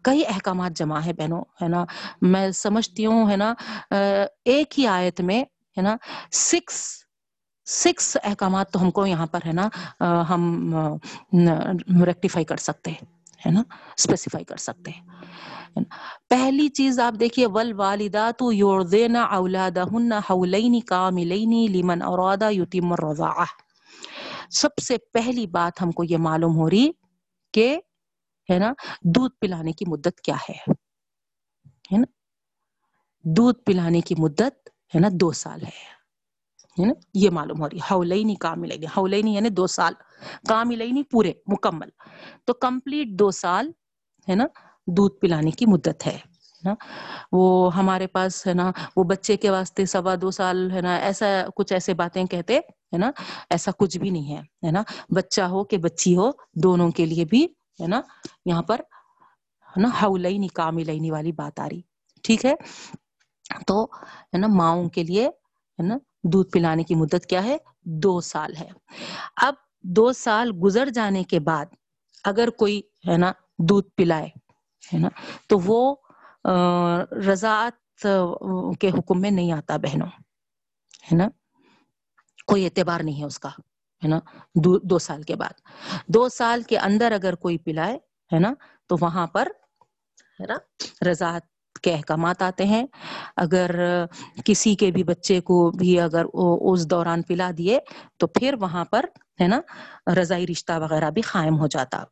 [0.04, 1.84] کئی احکامات جمع ہے بہنوں، ہے نا؟
[2.22, 3.52] میں سمجھتی ہوں، ہے نا؟
[4.44, 5.42] ایک ہی آیت میں،
[5.76, 5.96] ہے نا؟
[6.32, 6.80] سکس
[7.66, 9.68] سکس احکامات تو ہم کو یہاں پر، ہے نا؟
[10.28, 10.74] ہم
[12.06, 12.90] ریکٹیفائی کر سکتے
[13.46, 13.62] ہے نا؟
[13.98, 15.06] اسپیسیفائی کر سکتے ہیں۔
[16.30, 23.44] پہلی چیز آپ دیکھیے ول والدات یوردینا اولادہن حولین کاملین لمن ارادا یتیم الرضاعہ۔
[24.50, 26.90] سب سے پہلی بات ہم کو یہ معلوم ہو رہی
[27.52, 27.80] کہ،
[28.50, 28.72] ہے نا،
[29.04, 30.72] دودھ پلانے کی مدت کیا ہے؟
[31.92, 32.04] ہے نا؟
[33.24, 35.92] دودھ پلانے کی مدت، ہے نا، دو سال ہے۔
[36.86, 39.94] نا؟ یہ معلوم ہو رہی حولینی کاملینی حولینی یعنی دو سال
[40.48, 41.88] کاملینی پورے، مکمل۔
[42.44, 43.70] تو کمپلیٹ دو سال،
[44.28, 44.44] ہے نا
[44.86, 46.18] دودھ پلانے کی مدت ہے
[46.64, 46.74] نا؟
[47.32, 51.26] وہ ہمارے پاس، ہے نا، وہ بچے کے واسطے سوا دو سال، ہے نا، ایسا
[51.56, 53.10] کچھ ایسے باتیں کہتے، ہے نا،
[53.50, 54.82] ایسا کچھ بھی نہیں ہے ہے نا؟
[55.14, 57.44] بچہ ہو کہ بچی ہو، دونوں کے لیے بھی،
[57.80, 58.00] ہے نا،
[58.46, 58.80] یہاں پر،
[59.76, 61.80] ہے نا ہولینی کاملینی والی بات آ رہی،
[62.22, 62.54] ٹھیک ہے؟
[63.66, 63.84] تو،
[64.34, 68.56] ہے نا، ماؤں کے لیے، ہے نا، دودھ پلانے کی مدت کیا ہے؟ دو سال
[68.56, 68.68] ہے۔
[69.36, 71.66] اب دو سال گزر جانے کے بعد
[72.24, 74.28] اگر کوئی، ہے نا، دودھ پلائے
[74.94, 75.08] ہے نا؟
[75.46, 75.94] تو وہ
[77.26, 78.06] رضاعت
[78.80, 80.08] کے حکم میں نہیں آتا بہنوں
[81.12, 81.28] ہے نا؟
[82.46, 83.48] کوئی اعتبار نہیں ہے اس کا
[84.04, 84.18] ہے نا؟
[84.54, 85.60] دو, دو سال کے بعد۔
[86.06, 87.96] دو سال کے اندر اگر کوئی پلائے
[88.32, 88.52] ہے نا؟
[88.86, 89.48] تو وہاں پر
[90.40, 90.56] ہے نا
[91.10, 91.42] رضاعت
[91.82, 92.86] کے احکامات آتے ہیں۔
[93.36, 93.70] اگر
[94.44, 97.78] کسی کے بھی بچے کو بھی اگر اس دوران پلا دیے
[98.16, 99.04] تو پھر وہاں پر
[99.40, 99.60] ہے نا؟
[100.16, 102.02] رضائی رشتہ وغیرہ بھی قائم ہو جاتا۔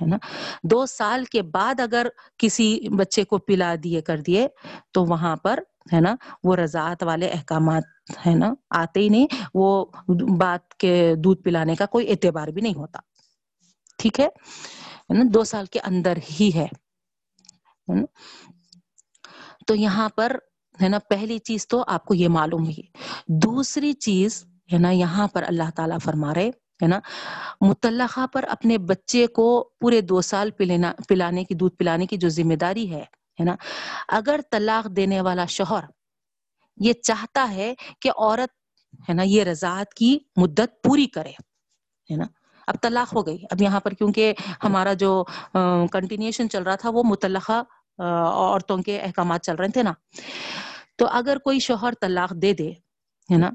[0.00, 0.16] ہے نا۔
[0.62, 2.06] دو سال کے بعد اگر
[2.38, 4.48] کسی بچے کو پلا دیے، کر دیے،
[4.92, 5.60] تو وہاں پر
[5.92, 7.82] ہے نا وہ رضاعت والے احکامات
[8.26, 9.86] ہے نا آتے ہی نہیں۔ وہ
[10.38, 12.98] بات کے دودھ پلانے کا کوئی اعتبار بھی نہیں ہوتا۔
[13.98, 14.28] ٹھیک ہے؟
[15.14, 16.66] نا، دو سال کے اندر ہی ہے۔
[19.66, 20.36] تو یہاں پر
[20.82, 22.82] ہے نا پہلی چیز تو آپ کو یہ معلوم ہوئی۔
[23.28, 26.50] دوسری چیز ہے نا، یہاں پر اللہ تعالیٰ فرما رہے
[26.82, 26.98] ہے نا؟
[27.60, 32.28] متعلقہ پر اپنے بچے کو پورے دو سال پلانا پلانے کی، دودھ پلانے کی جو
[32.28, 33.04] ذمہ داری ہے
[33.38, 33.54] ہے نا؟
[34.08, 35.84] اگر طلاق دینے والا شوہر
[36.76, 38.50] یہ چاہتا ہے کہ عورت،
[39.08, 41.30] ہے نا، یہ رضاعت کی مدت پوری کرے،
[42.10, 42.24] ہے نا؟
[42.66, 44.32] اب طلاق ہو گئی۔ اب یہاں پر کیونکہ
[44.64, 45.24] ہمارا جو
[45.92, 47.62] کنٹینیوشن چل رہا تھا، وہ متعلقہ
[47.98, 49.92] عورتوں کے احکامات چل رہے تھے نا؟
[50.98, 52.70] تو اگر کوئی شوہر طلاق دے دے،
[53.32, 53.50] ہے نا؟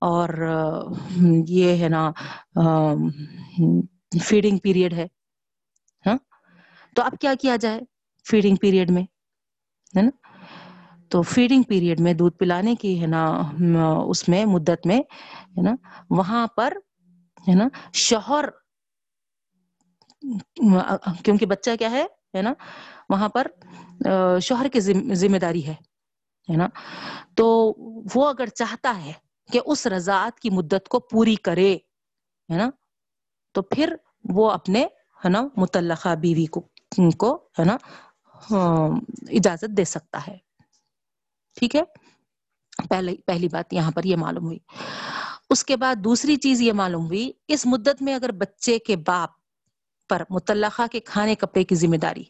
[0.00, 0.28] اور
[1.48, 2.10] یہ ہے نا
[4.24, 5.06] فیڈنگ پیریڈ ہے
[6.06, 6.16] ہاں؟
[6.96, 7.80] تو اب کیا کیا جائے
[8.26, 9.02] فیڈنگ پیریڈ میں؟
[9.96, 10.10] ہے نا؟
[11.08, 13.24] تو فیڈنگ پیریڈ میں دودھ پلانے کی ہے نا
[14.08, 15.74] اس میں، مدت میں، ہے نا،
[16.10, 16.72] وہاں پر،
[17.48, 18.44] ہے نا، شوہر،
[21.24, 22.52] کیونکہ بچہ کیا ہے ہے نا،
[23.08, 23.46] وہاں پر
[24.42, 25.74] شوہر کی ذمہ داری ہے
[26.48, 26.68] ہے نا؟
[27.34, 27.46] تو
[28.14, 29.12] وہ اگر چاہتا ہے
[29.52, 31.74] کہ اس رضاعت کی مدت کو پوری کرے،
[32.52, 32.70] ہے نا؟
[33.52, 34.84] تو پھر وہ اپنے،
[35.24, 36.68] ہے نا، متعلقہ بیوی کو
[37.16, 37.76] کو، ہے نا
[38.50, 38.88] ہاں،
[39.28, 40.38] اجازت دے سکتا ہے۔
[41.54, 41.82] ٹھیک ہے؟
[42.88, 44.58] پہلے، پہلی بات یہاں پر یہ معلوم ہوئی۔
[45.50, 49.30] اس کے بعد دوسری چیز یہ معلوم ہوئی، اس مدت میں اگر بچے کے باپ
[50.08, 52.24] پر متعلقہ کے کھانے کپڑے کی ذمہ داری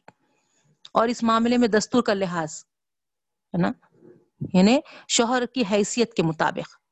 [0.92, 2.64] اور اس معاملے میں دستور کا لحاظ،
[3.54, 3.72] ہے نا
[4.52, 6.86] یعنی شوہر کی حیثیت کے مطابق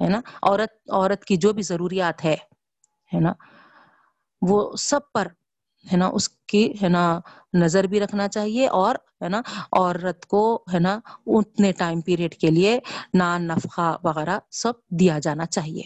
[0.00, 2.36] ہے نا؟ عورت عورت کی جو بھی ضروریات ہے
[3.14, 3.32] ہے نا؟
[4.42, 5.26] وہ سب پر،
[5.92, 7.20] ہے نا، اس کی، ہے نا،
[7.54, 9.40] نظر بھی رکھنا چاہیے اور، ہے نا،
[9.72, 12.80] عورت کو، ہے نا، اتنے ٹائم پیریڈ کے لیے
[13.14, 15.82] نان، نفقہ وغیرہ سب دیا جانا چاہیے۔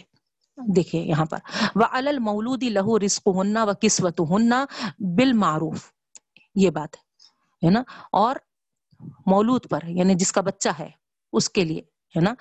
[0.75, 1.37] دیکھیے یہاں پر۔
[1.75, 4.65] وہ المولودی لہو رسق ہننا و قسمت ہننا
[4.99, 5.91] بالمعروف۔
[6.55, 6.95] یہ بات،
[7.65, 8.35] ہے نا؟ اور
[9.25, 10.89] مولود پر یعنی جس کا بچہ ہے،
[11.33, 11.81] اس کے لیے،
[12.15, 12.33] ہے نا؟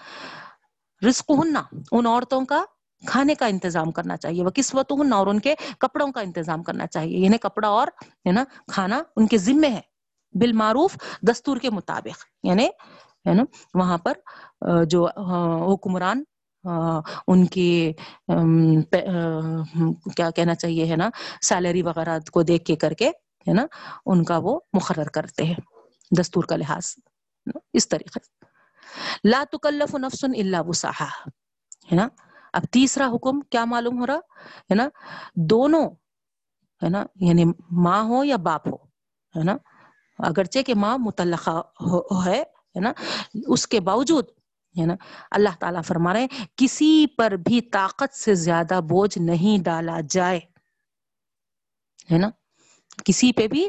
[1.04, 2.64] رزق ہننا ان عورتوں کا
[3.06, 6.62] کھانے کا انتظام کرنا چاہیے وہ کس وقت ہننا اور ان کے کپڑوں کا انتظام
[6.62, 7.86] کرنا چاہیے۔ یعنی کپڑا اور،
[8.26, 9.80] ہے نا، کھانا ان کے ذمے ہے۔
[10.32, 12.66] بالمعروف دستور کے مطابق۔ یعنی
[13.28, 13.42] ہے نا،
[13.74, 14.12] وہاں پر
[14.84, 15.06] جو
[15.72, 16.22] حکمران
[17.28, 17.92] ان کی
[20.16, 21.08] کیا کہنا چاہیے، ہے نا،
[21.42, 23.08] سیلری وغیرہ کو دیکھ کے کر کے،
[23.48, 23.66] ہے نا،
[24.06, 25.54] ان کا وہ مقرر کرتے ہیں۔
[26.20, 26.94] دستور کا لحاظ
[27.72, 28.45] اس طریقے سے۔
[29.24, 31.16] لا تکلف نفس الا وسعها.
[31.92, 32.08] ہے نا؟
[32.52, 34.88] اب تیسرا حکم کیا معلوم ہو رہا؟ ہے نا؟
[35.34, 35.90] دونوں،
[36.82, 38.76] ہے نا؟ یعنی ماں ہو یا باپ ہو،
[39.36, 39.56] ہے نا؟
[40.18, 41.62] اگرچہ کہ ماں متعلقہ
[42.26, 42.92] ہے نا؟
[43.46, 44.24] اس کے باوجود،
[44.80, 44.94] ہے نا؟
[45.30, 50.40] اللہ تعالیٰ فرما رہے ہیں، کسی پر بھی طاقت سے زیادہ بوجھ نہیں ڈالا جائے۔
[52.12, 52.30] ہے نا؟
[53.04, 53.68] کسی پہ بھی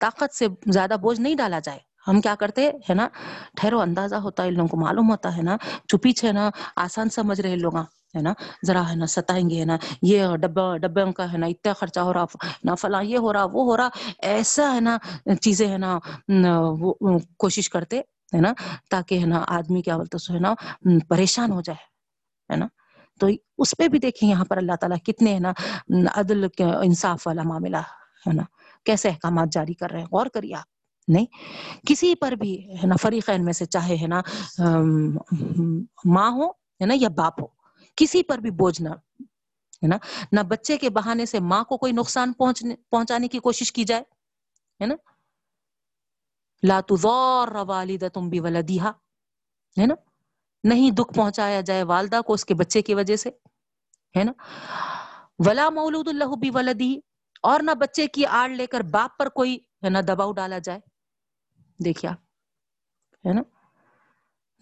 [0.00, 3.08] طاقت سے زیادہ بوجھ نہیں ڈالا جائے۔ ہم کیا کرتے ہے نا
[3.56, 5.56] ٹھہرو اندازہ ہوتا ہے ان لوگوں کو معلوم ہوتا ہے نا
[5.88, 7.76] چپی چھ نا آسان سمجھ رہے لوگ
[8.14, 8.32] ہے نا
[8.66, 12.00] ذرا ہے نا ستائیں گے ہے نا یہ ڈبا ڈبے کا ہے نا اتنا خرچہ
[12.00, 13.88] ہو رہا نہ فلاں یہ ہو رہا وہ ہو رہا
[14.22, 14.96] ایسا ہے نا
[15.40, 15.98] چیزیں ہے نا
[16.80, 18.00] وہ کوشش کرتے
[18.32, 18.52] ہے نا
[18.90, 20.54] تاکہ ہے نا آدمی کیا بولتے سو ہے نا
[21.08, 21.84] پریشان ہو جائے
[22.50, 22.66] ہے نا
[23.20, 23.26] تو
[23.58, 25.52] اس پہ بھی دیکھیں یہاں پر اللہ تعالیٰ کتنے ہے نا
[26.16, 27.82] عدل انصاف والا معاملہ
[28.26, 28.42] ہے نا
[28.86, 30.77] کیسے احکامات جاری کر رہے ہیں غور کریے آپ
[31.08, 31.26] نہیں؟
[31.86, 34.20] کسی پر بھی ہے نا فریقین میں سے چاہے ہے نا
[36.06, 37.46] ماں ہو ہے نا یا باپ ہو،
[37.98, 38.88] کسی پر بھی بوجھ نہ،
[39.82, 39.96] ہے نا،
[40.32, 44.02] نہ بچے کے بہانے سے ماں کو کوئی نقصان پہنچنے، پہنچانے کی کوشش کی جائے،
[44.80, 44.94] ہے نا؟
[46.62, 48.90] لا تضار والدتم بولدیہا،
[49.76, 49.94] ہے نا؟
[50.64, 53.30] نہیں دکھ پہنچایا جائے والدہ کو اس کے بچے کی وجہ سے،
[54.14, 54.32] ہے نا؟
[55.46, 56.94] ولا مولود اللہ بولدی
[57.42, 60.80] اور نہ بچے کی آڑ لے کر باپ پر کوئی، ہے نا، دباؤ ڈالا جائے۔
[61.84, 62.10] دیکھیا۔
[63.26, 63.42] ہے نا؟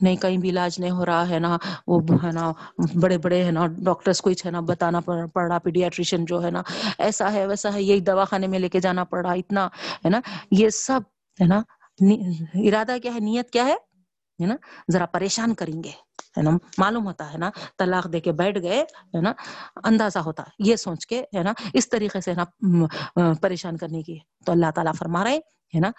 [0.00, 1.56] نہیں کہیں بھی علاج نہیں ہو رہا ہے نا،
[1.86, 2.52] وہ ہے نا،
[3.00, 6.62] بڑے بڑے ہے نا ڈاکٹرس کو ہے نا بتانا پڑ رہا، پیڈیاٹریشن جو ہے نا،
[6.98, 9.66] ایسا ہے، ویسا ہے، یہی دوا خانے میں لے کے جانا پڑ رہا، اتنا
[10.04, 11.00] ہے نا۔ یہ سب
[11.40, 11.62] ہے نا
[12.54, 14.56] ارادہ کیا ہے، نیت کیا ہے نا؟
[14.92, 16.05] ذرا پریشان کریں گے۔
[16.36, 18.80] ہے نا، معلوم ہوتا ہے نا، طلاق دے کے بیٹھ گئے،
[19.14, 19.32] ہے نا،
[19.84, 22.44] اندازہ ہوتا یہ سوچ کے، ہے نا، اس طریقے سے نا
[23.42, 25.38] پریشان کرنے کی تو اللہ تعالیٰ فرما رہے
[25.74, 25.90] ہے نا،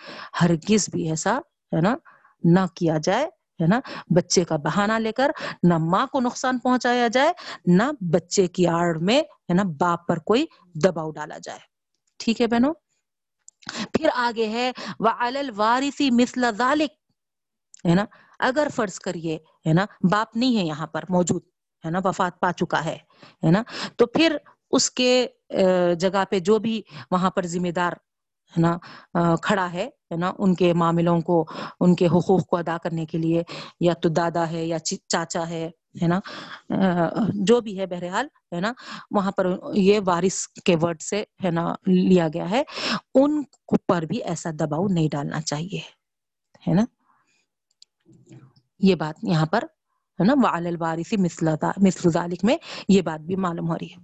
[0.41, 1.38] ہرگز بھی ایسا،
[1.75, 1.95] ہے نا،
[2.43, 3.25] نہ کیا جائے،
[3.59, 3.79] ہے نا،
[4.15, 5.31] بچے کا بہانہ لے کر
[5.63, 7.31] نہ ماں کو نقصان پہنچایا جائے،
[7.67, 7.83] نہ
[8.13, 11.59] بچے کی آڑ میں، ہے نا، باپ پر کوئی دباؤ ڈالا جائے،
[12.19, 12.73] ٹھیک ہے بہنوں؟
[13.93, 18.05] پھر آگے ہے، وَعَلَى الْوَارِثِ مِثْلَ ذَلِكَ، ہے نا
[18.39, 21.41] اگر فرض کریے، ہے نا، باپ نہیں ہے یہاں پر موجود،
[21.83, 22.97] ہے نا، وفات پا چکا ہے
[23.43, 23.63] ہے نا،
[23.95, 24.38] تو پھر
[24.73, 25.11] اس کے
[25.99, 26.81] جگہ پہ جو بھی
[27.11, 27.93] وہاں پر ذمہ دار،
[28.53, 28.77] ہے نا
[29.43, 31.43] کھڑا ہے ہے نا، ان کے معاملوں کو،
[31.79, 33.43] ان کے حقوق کو ادا کرنے کے لیے،
[33.79, 35.69] یا تو دادا ہے، یا چاچا ہے
[36.01, 36.19] ہے نا
[37.47, 38.71] جو بھی ہے بہرحال، ہے نا،
[39.11, 42.63] وہاں پر یہ وارث کے ورڈ سے، ہے نا، لیا گیا ہے،
[43.15, 43.41] ان
[43.88, 45.79] پر بھی ایسا دباؤ نہیں ڈالنا چاہیے،
[46.67, 46.85] ہے نا۔
[48.80, 49.63] یہ بات یہاں پر
[50.19, 51.13] ہے نا، وعلی الوارث
[51.78, 52.57] مثل ذلك میں
[52.89, 53.97] یہ بات بھی معلوم ہو رہی ہے۔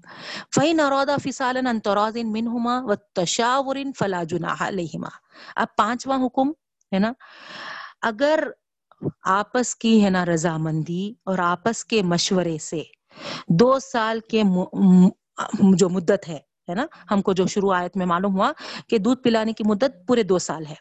[0.56, 5.10] فین ارادا فصالا عن تراض منهما والتشاور فلا جناح علیہما
[5.56, 6.52] اب پانچواں حکم
[6.92, 7.12] ہے نا،
[8.02, 8.44] اگر
[9.26, 12.84] آپس کی ہے نا رضامندی اور آپس کے مشورے سے
[13.48, 14.44] دو سال کے
[15.78, 18.52] جو مدت ہے ہے نا، ہم کو جو شروع آیت میں معلوم ہوا
[18.90, 20.76] کہ دودھ پلانے کی مدت پورے دو سال ہے۔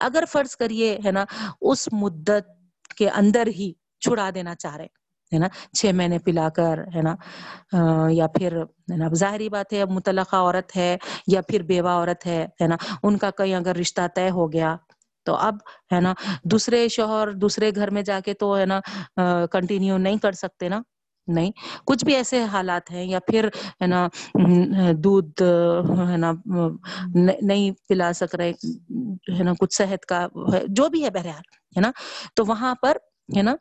[0.00, 1.24] اگر فرض کریے ہے نا،
[1.60, 2.48] اس مدت
[2.94, 4.86] کے اندر ہی چھڑا دینا چاہ رہے
[5.32, 7.14] ہے نا؟ چھ مہینے پلا کر، ہے نا؟
[8.10, 12.26] یا پھر، ہے نا؟ ظاہری بات ہے، اب متعلقہ عورت ہے یا پھر بیوہ عورت
[12.26, 14.76] ہے ہے نا؟ ان کا کہیں اگر رشتہ طے ہو گیا
[15.26, 15.56] تو اب،
[15.92, 16.14] ہے نا؟
[16.44, 18.80] دوسرے شوہر، دوسرے گھر میں جا کے تو، ہے نا؟
[19.52, 20.80] کنٹینیو نہیں کر سکتے نا؟
[21.30, 21.50] نہیں
[21.84, 23.48] کچھ بھی ایسے حالات ہیں یا پھر
[23.82, 24.06] ہے نا
[24.98, 25.42] دودھ
[26.08, 26.32] ہے نا
[27.14, 28.50] نہیں پلا سک رہے
[29.30, 30.26] ہے نا کچھ صحت کا
[30.68, 31.42] جو بھی ہے بہرحال
[31.76, 31.90] ہے نا
[32.34, 32.96] تو وہاں پر
[33.28, 33.54] ہے نا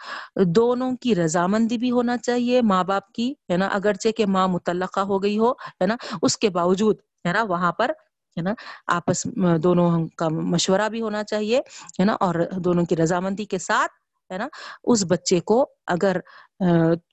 [0.56, 5.00] دونوں کی رضامندی بھی ہونا چاہیے ماں باپ کی ہے نا اگرچہ کہ ماں متعلقہ
[5.00, 6.96] ہو گئی ہو ہے نا اس کے باوجود
[7.26, 7.92] ہے نا وہاں پر
[8.38, 8.54] ہے نا
[8.88, 9.26] آپس
[9.64, 11.60] دونوں کا مشورہ بھی ہونا چاہیے
[12.00, 13.92] ہے نا اور دونوں کی رضامندی کے ساتھ
[14.32, 14.48] ہے نا،
[14.84, 16.18] اس بچے کو اگر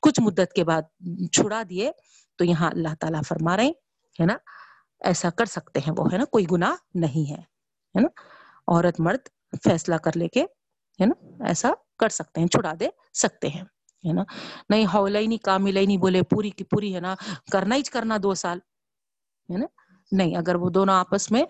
[0.03, 0.83] کچھ مدت کے بعد
[1.33, 1.91] چھڑا دیے،
[2.39, 3.71] تو یہاں اللہ تعالیٰ فرما رہے
[4.19, 4.37] ہے نا،
[5.05, 7.41] ایسا کر سکتے ہیں وہ، ہے نا، کوئی گناہ نہیں ہے
[7.95, 8.09] ہے نا،
[8.69, 9.29] عورت مرد
[9.65, 10.43] فیصلہ کر لے کے،
[10.99, 13.63] ہے نا، ایسا کر سکتے ہیں، چھڑا دے سکتے ہیں،
[14.05, 14.23] ہے نا،
[14.71, 17.15] نہیں ہی نہیں کامل نہیں بولے، پوری کی پوری، ہے نا،
[17.53, 18.59] کرنا ہی کرنا دو سال،
[19.49, 19.67] ہے نا
[20.13, 21.45] نہیں، اگر وہ دونوں آپس میں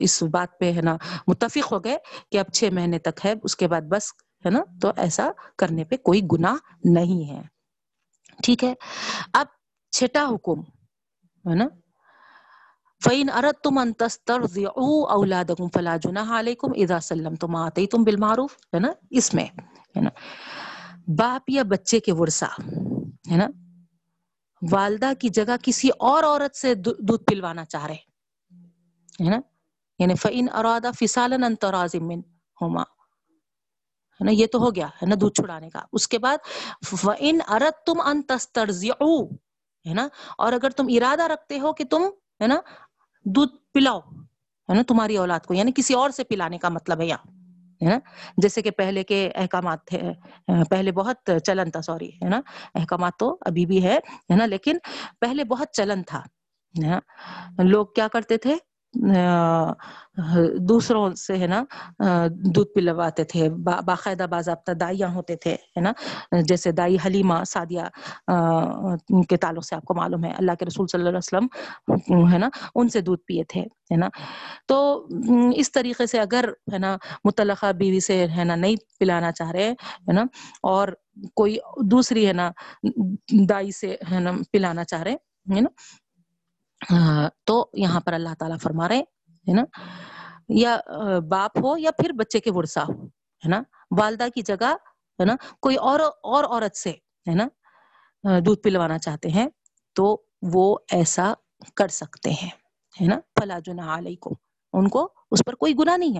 [0.00, 0.96] اس بات پہ ہے نا،
[1.26, 1.96] متفق ہو گئے
[2.30, 4.12] کہ اب چھ مہینے تک ہے، اس کے بعد بس،
[4.44, 7.42] ہے نا، تو ایسا کرنے پہ کوئی گناہ نہیں ہے۔
[8.42, 8.74] ٹھیک ہے؟
[9.34, 9.46] اب
[9.92, 10.60] چھٹا حکم،
[11.50, 11.66] ہے نا؟
[13.04, 18.92] فَإِنْ أَرَدْتُمْ أَن تَسْتَرْضِعُوا أَوْلَادَكُمْ فَلَا جُنَاحَ عَلَيْكُمْ إِذَا سَلَّمْتُمْ مَا آتَيْتُمْ بِالْمَعْرُوفِ، ہے نا،
[19.10, 19.46] اس میں،
[19.96, 20.10] ہے نا۔
[21.16, 22.50] باپ یا بچے کے ورثہ،
[23.30, 23.46] ہے نا
[24.72, 29.40] والدہ کی جگہ کسی اور عورت سے دودھ پلوانا چاہ رہے ہے نا؟
[29.98, 32.82] یعنی فَإِنْ أَرَادَ فِصَالًا أَن تَرَاضٍ مِّنْهُمَا۔
[34.14, 36.38] ہے نا؟ یہ تو ہو گیا، ہے نا؟ دودھ چھڑانے کا۔ اس کے بعد
[37.04, 39.28] وَإِنْ أَرَدْتُمْ أَن تَسْتَرْضِعُوا
[39.88, 40.08] ہے نا؟
[40.38, 42.02] اور اگر تم ارادہ رکھتے ہو کہ تم،
[42.42, 42.60] ہے نا،
[43.24, 44.00] دودھ پلاؤ،
[44.68, 47.39] ہے نا؟ تمہاری اولاد کو یعنی کسی اور سے پلانے کا مطلب ہے یہاں۔
[47.82, 47.98] ہے نا؟
[48.36, 50.00] جیسے کہ پہلے کے احکامات تھے
[50.70, 52.40] پہلے بہت چلن تھا، سوری، ہے نا؟
[52.74, 53.98] احکامات تو ابھی بھی ہے
[54.36, 54.78] نا؟ لیکن
[55.20, 56.22] پہلے بہت چلن تھا
[57.64, 58.56] لوگ کیا کرتے تھے؟
[60.68, 61.62] دوسروں سے ہے نا
[62.54, 65.92] دودھ پلواتے تھے باقاعدہ باضابطہ دائیاں ہوتے تھے ہے نا
[66.40, 67.82] جیسے دائی حلیمہ سعدیہ
[69.28, 72.38] کے تعلق سے آپ کو معلوم ہے اللہ کے رسول صلی اللہ علیہ وسلم ہے
[72.38, 74.08] نا ان سے دودھ پیے تھے ہے نا
[74.66, 75.06] تو
[75.54, 79.70] اس طریقے سے اگر ہے نا متعلقہ بیوی سے ہے نا نہیں پلانا چاہ رہے
[79.70, 80.24] ہے نا
[80.62, 80.88] اور
[81.34, 82.50] کوئی دوسری ہے نا
[83.48, 85.68] دائی سے ہے نا پلانا چاہ رہے ہے نا
[87.46, 89.00] تو یہاں پر اللہ تعالیٰ فرما رہے
[89.46, 89.64] ہے نا؟
[90.48, 90.76] یا
[91.30, 93.04] باپ ہو یا پھر بچے کے ورثہ ہو،
[93.42, 93.62] ہے نا؟
[93.98, 94.72] والدہ کی جگہ،
[95.18, 96.90] ہے نا؟ کوئی اور اور عورت سے،
[97.26, 97.48] ہے نا؟
[98.46, 99.48] دودھ پلوانا چاہتے ہیں،
[99.96, 100.16] تو
[100.52, 101.32] وہ ایسا
[101.76, 102.50] کر سکتے ہیں،
[102.96, 104.34] ہے نا؟ فلا جناح علیکم،
[104.74, 106.16] ان کو اس پر کوئی گناہ نہیں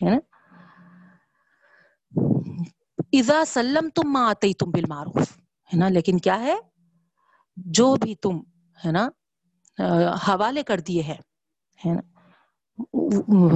[0.00, 0.18] ہے نا؟
[3.12, 5.36] اذا سلمتم ما اتیتم بالمعروف،
[5.70, 6.54] ہے نا؟ لیکن کیا ہے؟
[7.56, 8.40] جو بھی تم،
[8.78, 9.08] ہے نا؟
[10.28, 11.16] حوالے کر دیے ہے
[11.84, 12.00] نا؟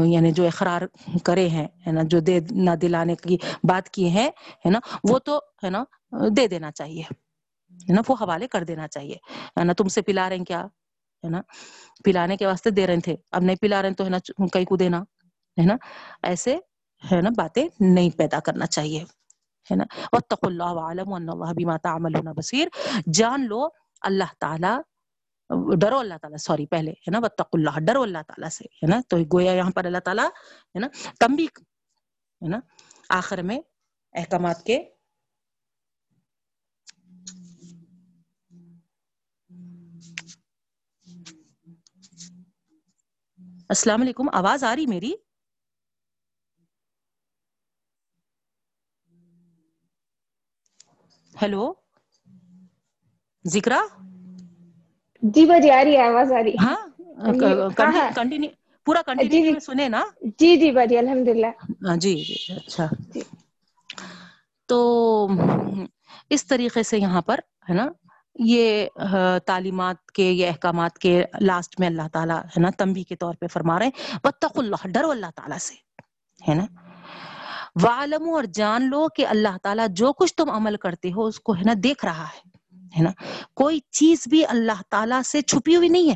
[0.06, 0.82] یعنی جو اقرار
[1.24, 4.30] کرے ہیں نا؟ جو دے، نہ دلانے کی بات کی ہے
[4.66, 5.84] ہے نا؟ وہ تو، ہے نا،
[6.36, 9.16] دے دینا چاہیے، ہے نا؟ وہ حوالے کر دینا چاہیے۔
[9.58, 10.60] ہے نا؟ تم سے پلا رہے ہیں کیا؟
[11.24, 11.40] ہے نا؟
[12.04, 14.18] پلانے کے واسطے دے رہے تھے، اب نہیں پلا رہے تو، ہے نا،
[14.52, 14.98] کہیں کو دینا؟
[15.60, 15.76] ہے نا؟
[16.22, 16.56] ایسے،
[17.12, 19.00] ہے نا، باتیں نہیں پیدا کرنا چاہیے،
[19.70, 22.68] ہے نا؟ وَاتَّقُوا اللَّهَ وَعَلَمُوا أَنَّ اللَّهَ بِمَا تَعْمَلُونَ بَصِيرٌ
[23.12, 23.68] جان لو،
[24.02, 24.74] اللہ تعالی
[25.80, 29.00] ڈرو اللہ تعالیٰ، سوری، پہلے، ہے نا؟ وَاتَّقُوا اللَّهَ ڈرو اللہ تعالیٰ سے، ہے نا؟
[29.08, 30.26] تو گویا یہاں پر اللہ تعالیٰ،
[30.74, 30.88] ہے نا؟
[31.20, 31.46] تنبیہ
[32.42, 32.60] ہے نا؟
[33.08, 33.60] آخر میں
[34.12, 34.78] احکامات کے
[43.68, 45.14] السلام علیکم، آواز آ رہی میری؟
[51.42, 51.74] ہیلو؟
[53.46, 54.09] ذکرا
[55.22, 56.76] جی باجی آ رہی ہے آواز آ رہی ہاں
[58.14, 58.48] کنٹینیو
[58.86, 60.02] پورا جی کنٹینیو جی سنے نا
[60.38, 61.50] جی جی باجی الحمد للہ
[61.96, 63.22] جی جی اچھا جی
[64.68, 64.78] تو
[66.30, 67.88] اس طریقے سے یہاں پر ہے نا
[68.36, 68.86] یہ
[69.46, 71.12] تعلیمات کے یہ احکامات کے
[71.42, 74.92] لاسٹ میں اللہ تعالیٰ ہے نا تنبیہ کے طور پہ فرما رہے ہیں وَاتَّقُوا اللَّهَ
[74.92, 75.74] ڈرو اللہ تعالیٰ سے
[76.40, 76.66] ہے نا
[77.76, 81.54] وَاعْلَمُوا اور جان لو کہ اللہ تعالیٰ جو کچھ تم عمل کرتے ہو اس کو
[81.54, 82.48] ہے نا دیکھ رہا ہے
[82.98, 83.10] ہے نا؟
[83.54, 86.14] کوئی چیز بھی اللہ تعالی سے چھپی ہوئی نہیں ہے،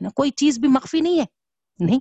[0.00, 1.24] نا، کوئی چیز بھی مخفی نہیں ہے،
[1.78, 2.00] نہیں،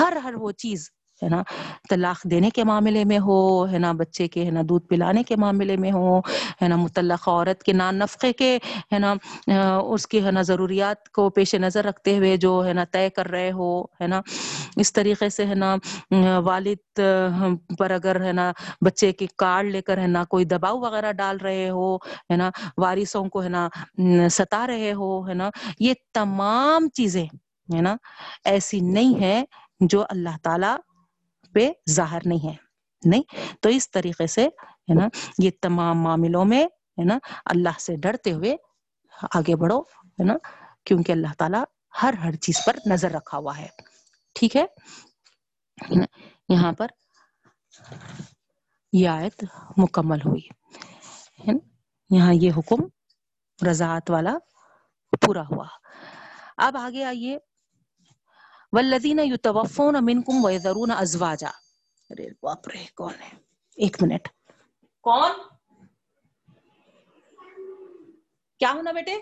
[0.00, 0.90] ہر ہر وہ چیز
[1.24, 1.42] ہے نا
[1.90, 5.36] طلاق دینے کے معاملے میں ہو ہے نا بچے کے ہے نا دودھ پلانے کے
[5.36, 6.18] معاملے میں ہو
[6.62, 8.56] ہے نا مطلقہ عورت کے نان نفقے کے
[8.92, 9.14] ہے نا
[9.78, 13.30] اس کی ہے نا ضروریات کو پیش نظر رکھتے ہوئے جو ہے نا طے کر
[13.30, 13.70] رہے ہو
[14.00, 14.20] ہے نا
[14.76, 15.76] اس طریقے سے ہے نا
[16.44, 17.00] والد
[17.78, 18.50] پر اگر ہے نا
[18.84, 21.94] بچے کی کارڈ لے کر ہے نا کوئی دباؤ وغیرہ ڈال رہے ہو
[22.30, 23.68] ہے نا وارثوں کو ہے نا
[24.30, 25.50] ستا رہے ہو ہے نا
[25.80, 27.24] یہ تمام چیزیں
[27.68, 27.96] ہے نا
[28.44, 29.44] ایسی نہیں ہے
[29.80, 30.74] جو اللہ تعالی
[31.54, 32.56] پہ ظاہر نہیں ہے۔
[33.04, 33.22] نہیں؟
[33.60, 38.32] تو اس طریقے سے، ہے نا، یہ تمام معاملوں میں، ہے نا، اللہ سے ڈرتے
[38.32, 38.56] ہوئے
[39.22, 40.34] آگے بڑھو، ہے نا،
[40.84, 41.58] کیونکہ اللہ تعالی
[42.02, 43.68] ہر ہر چیز پر نظر رکھا ہوا ہے۔
[44.34, 44.64] ٹھیک ہے؟
[46.48, 46.86] یہاں پر
[48.92, 49.44] یہ آیت
[49.76, 50.48] مکمل ہوئی۔
[52.10, 52.76] یہاں یہ حکم
[53.66, 54.34] رضاعت والا
[55.20, 55.66] پورا ہوا۔
[56.56, 57.38] اب آگے آئیے۔
[58.74, 61.50] والذین یتوفون منکم ویذرون ازواجا۔
[62.10, 63.36] ارے باپ رے کون ہے؟
[63.76, 64.28] ایک منٹ۔
[65.00, 65.30] کون؟
[68.58, 69.16] کیا ہونا بیٹے؟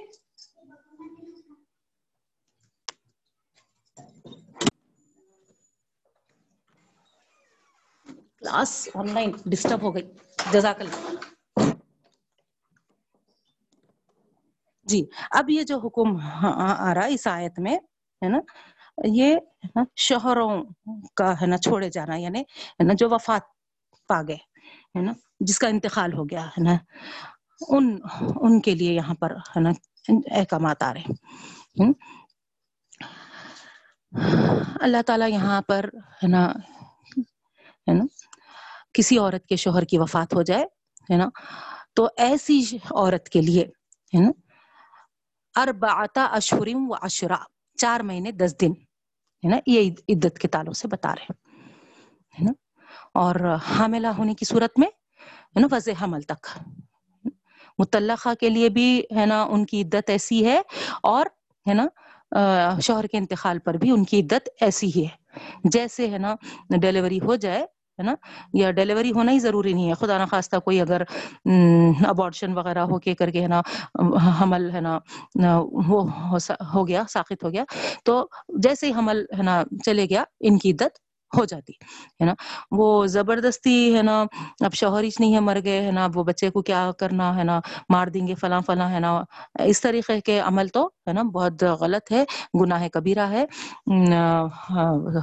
[8.38, 10.12] کلاس آن لائن ڈسٹرب ہو گئی۔
[10.53, 11.14] جزاک اللہ۔
[14.82, 16.16] جی اب یہ جو حکم
[16.78, 17.76] آ رہا اس آیت میں
[18.22, 18.38] ہے نا؟
[18.99, 19.36] یہ
[19.97, 20.64] شوہروں
[21.16, 23.43] کا ہے نا، چھوڑے جانا یعنی ہے نا، جو وفات
[24.09, 24.36] پا گئے،
[24.95, 26.76] ہے نا، جس کا انتقال ہو گیا، ہے نا،
[27.68, 27.99] ان
[28.36, 29.70] ان کے لیے یہاں پر ہے نا
[30.09, 31.12] احکامات آ رہے
[31.80, 31.93] ہیں۔
[34.80, 35.88] اللہ تعالیٰ یہاں پر
[36.22, 36.47] ہے نا
[37.88, 38.05] ہے نا،
[38.95, 40.64] کسی عورت کے شوہر کی وفات ہو جائے،
[41.11, 41.28] ہے نا،
[41.95, 43.64] تو ایسی عورت کے لیے،
[44.14, 44.30] ہے نا،
[45.55, 47.36] اربعتا اشہرم و اشرا
[47.78, 48.72] چار مہینے، دس دن،
[49.42, 51.32] ہے نا؟ یہ عدت کے تعلق سے بتا رہے
[52.38, 52.52] ہے نا؟
[53.14, 53.36] اور
[53.70, 54.88] حاملہ ہونے کی صورت میں،
[55.56, 56.46] ہے نا، وضع حمل تک
[57.78, 60.60] متعلقہ کے لیے بھی، ہے نا، ان کی عدت ایسی ہے
[61.02, 61.26] اور،
[61.66, 61.86] ہے نا
[62.80, 65.16] شوہر کے انتقال پر بھی ان کی عدت ایسی ہی ہے۔
[65.64, 66.34] جیسے، ہے نا،
[66.80, 67.66] ڈیلیوری ہو جائے
[68.03, 68.14] ہے نا؟
[68.53, 71.03] یا ڈیلیوری ہونا ہی ضروری نہیں ہے۔ خدا نخواستہ کوئی اگر
[72.09, 73.61] ابارشن وغیرہ ہو کے کر کے ہے نا،
[74.40, 74.98] حمل ہے نا
[75.88, 76.03] وہ
[76.74, 77.64] ہو گیا، ساخت ہو گیا،
[78.05, 78.26] تو
[78.62, 80.98] جیسے ہی حمل ہے نا، چلے گیا، ان کی عدت
[81.39, 81.72] ہو جاتی
[82.20, 82.35] ہے نا۔
[82.70, 84.24] وہ زبردستی ہے نا،
[84.61, 87.45] اب شوہر ہی نہیں ہے مر گئے ہے نا، وہ بچے کو کیا کرنا ہے
[87.45, 87.59] نا،
[87.89, 89.12] مار دیں گے فلاں فلاں ہے نا۔
[89.64, 92.24] اس طریقے کے عمل تو ہے نا بہت غلط ہے،
[92.61, 93.45] گناہ کبیرہ ہے،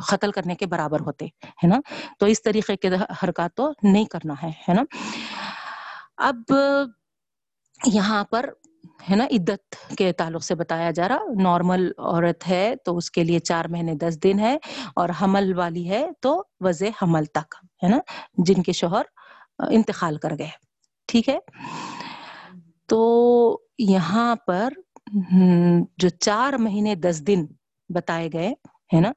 [0.07, 1.26] قتل کرنے کے برابر ہوتے
[1.64, 1.80] ہے نا۔
[2.20, 2.89] تو اس طریقے کے
[3.24, 4.84] حرکات تو نہیں کرنا ہے ہے نا۔
[6.18, 6.53] اب
[7.86, 8.49] یہاں پر
[9.09, 13.23] ہے نا، عدت کے تعلق سے بتایا جا رہا۔ نارمل عورت ہے تو اس کے
[13.23, 14.57] لیے چار مہینے دس دن ہے
[14.95, 17.99] اور حمل والی ہے تو وضع حمل تک، ہے نا،
[18.37, 19.03] جن کے شوہر
[19.71, 20.49] انتقال کر گئے۔
[21.07, 21.37] ٹھیک ہے؟
[22.85, 22.99] تو
[23.77, 24.73] یہاں پر
[25.97, 27.45] جو چار مہینے دس دن
[27.89, 28.49] بتائے گئے،
[28.93, 29.11] ہے نا،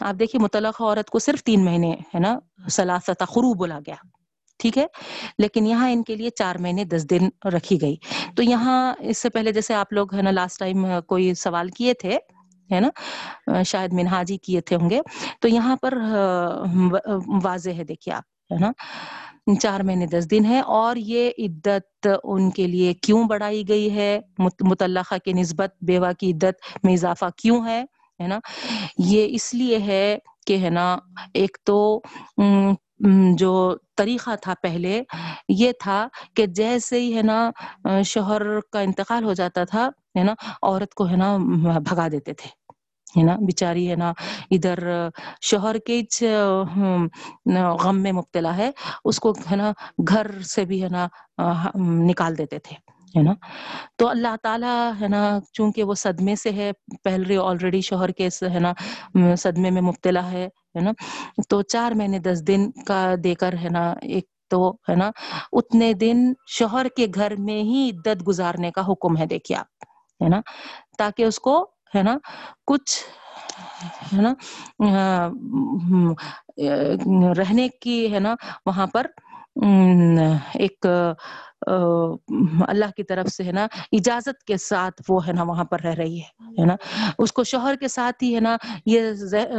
[0.00, 2.38] آپ دیکھیے متعلق عورت کو صرف تین مہینے، ہے نا
[2.70, 3.94] سلاست خرو بولا گیا۔
[4.62, 4.86] ٹھیک ہے؟
[5.38, 7.96] لیکن یہاں ان کے لیے چار مہینے دس دن رکھی گئی۔
[8.36, 11.94] تو یہاں اس سے پہلے جیسے آپ لوگ ہے نا لاسٹ ٹائم کوئی سوال کیے
[11.94, 12.18] تھے،
[12.70, 15.00] ہے نا؟ شاید منہاجی کیے تھے ہوں گے۔
[15.40, 15.98] تو یہاں پر
[17.44, 18.70] واضح ہے دیکھیے آپ، ہے نا؟
[19.60, 24.18] چار مہینے دس دن ہے اور یہ عدت ان کے لیے کیوں بڑھائی گئی ہے؟
[24.60, 27.84] متعلقہ کی نسبت بیوہ کی عدت میں اضافہ کیوں ہے؟
[28.20, 28.38] ہے نا؟
[28.98, 30.86] یہ اس لیے ہے کہ ہے نا
[31.34, 32.00] ایک تو
[33.38, 33.52] جو
[33.96, 35.00] طریقہ تھا پہلے،
[35.48, 37.38] یہ تھا کہ جیسے ہی ہے نا
[38.06, 38.42] شوہر
[38.72, 39.88] کا انتقال ہو جاتا تھا،
[40.18, 41.36] ہے نا، عورت کو ہے نا،
[41.88, 42.48] بھگا دیتے تھے،
[43.16, 44.12] ہے نا، بیچاری ہے نا،
[44.50, 44.78] ادھر
[45.50, 46.00] شوہر کے
[47.84, 48.70] غم میں مبتلا ہے،
[49.04, 49.72] اس کو ہے نا،
[50.08, 51.06] گھر سے بھی ہے نا
[52.08, 52.76] نکال دیتے تھے۔
[53.14, 53.32] ہے نا؟
[53.98, 56.70] تو اللہ تعالیٰ ہے نا، چونکہ وہ صدمے سے ہے،
[57.04, 58.72] پہلے آلریڈی شوہر کے ہے نا
[59.38, 60.44] صدمے میں مبتلا ہے
[60.76, 60.92] ہے نا؟
[61.48, 65.10] تو چار مہینے دس دن کا دے کر ہے نا، ایک تو ہے نا،
[65.52, 69.84] اتنے دن شوہر کے گھر میں ہی عدت گزارنے کا حکم ہے، دیکھیے آپ،
[70.20, 70.40] ہے نا؟
[70.98, 71.60] تاکہ اس کو
[71.94, 72.16] ہے نا،
[72.66, 72.98] کچھ
[74.12, 74.32] ہے نا
[77.36, 78.34] رہنے کی ہے نا،
[78.66, 79.06] وہاں پر
[80.54, 80.86] ایک
[81.66, 85.94] اللہ کی طرف سے ہے نا، اجازت کے ساتھ وہ ہے نا وہاں پر رہ
[85.98, 86.76] رہی ہے ہے نا؟
[87.18, 88.56] اس کو شوہر کے ساتھ ہی ہے نا،
[88.86, 89.12] یہ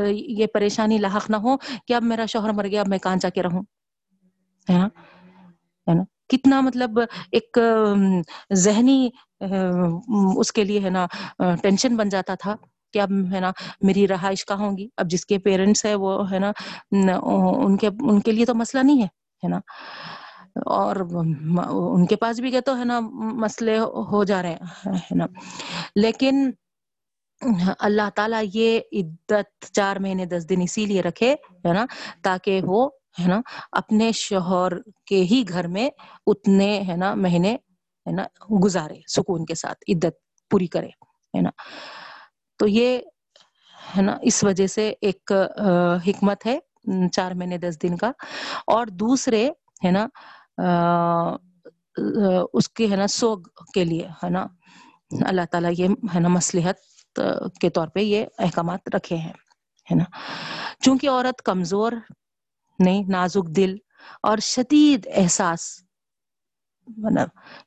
[0.08, 3.30] یہ پریشانی لاحق نہ ہو کہ اب میرا شوہر مر گیا، اب میں کہاں جا
[3.30, 3.62] کے رہوں؟
[4.68, 4.88] ہے نا؟
[5.88, 7.00] ہے نا؟ کتنا مطلب
[7.32, 7.58] ایک
[8.56, 9.10] ذہنی
[10.38, 11.06] اس کے لیے ہے نا
[11.62, 12.56] ٹینشن بن جاتا تھا
[12.94, 13.52] کہ اب ہے نا،
[13.82, 16.52] میری رہائش کہاں ہوگی؟ اب جس کے پیرنٹس ہے وہ ہے نا
[16.92, 19.08] ان کے ان کے لیے تو مسئلہ نہیں ہے
[19.44, 19.60] ہے نا؟
[20.56, 20.96] اور
[21.70, 23.00] ان کے پاس بھی گئے تو ہے نا
[23.44, 25.26] مسئلے ہو جا رہے ہیں نا۔
[25.96, 26.50] لیکن
[27.80, 31.34] اللہ تعالیٰ یہ عدت چار مہینے دس دن اسی لیے رکھے
[31.66, 31.86] ہے نا
[32.24, 32.90] تاکہ وہ
[33.20, 33.42] ہے نا
[33.72, 34.72] اپنے شوہر
[35.06, 35.90] کے ہی گھر میں
[36.28, 37.54] اتنے ہے نا مہینے
[38.06, 38.24] ہے نا
[38.64, 40.16] گزارے، سکون کے ساتھ عدت
[40.52, 40.88] پوری کرے
[41.34, 41.50] ہے نا۔
[42.60, 42.98] تو یہ
[43.98, 45.32] ہے نا اس وجہ سے ایک
[46.08, 46.58] حکمت ہے
[47.12, 48.12] چار مہینے دس دن کا۔
[48.68, 49.50] اور دوسرے
[49.86, 50.08] ہے نا
[52.54, 53.40] اس کے ہے نا سوگ
[53.74, 54.46] کے لیے ہے نا؟
[55.28, 56.78] اللہ تعالیٰ یہ ہے نا مسلحت
[57.62, 59.34] کے طور پہ یہ احکامات رکھے ہیں
[59.88, 60.04] ہے نا؟
[60.80, 61.92] چونکہ عورت کمزور
[62.80, 63.76] نہیں نازک دل
[64.22, 65.70] اور شدید احساس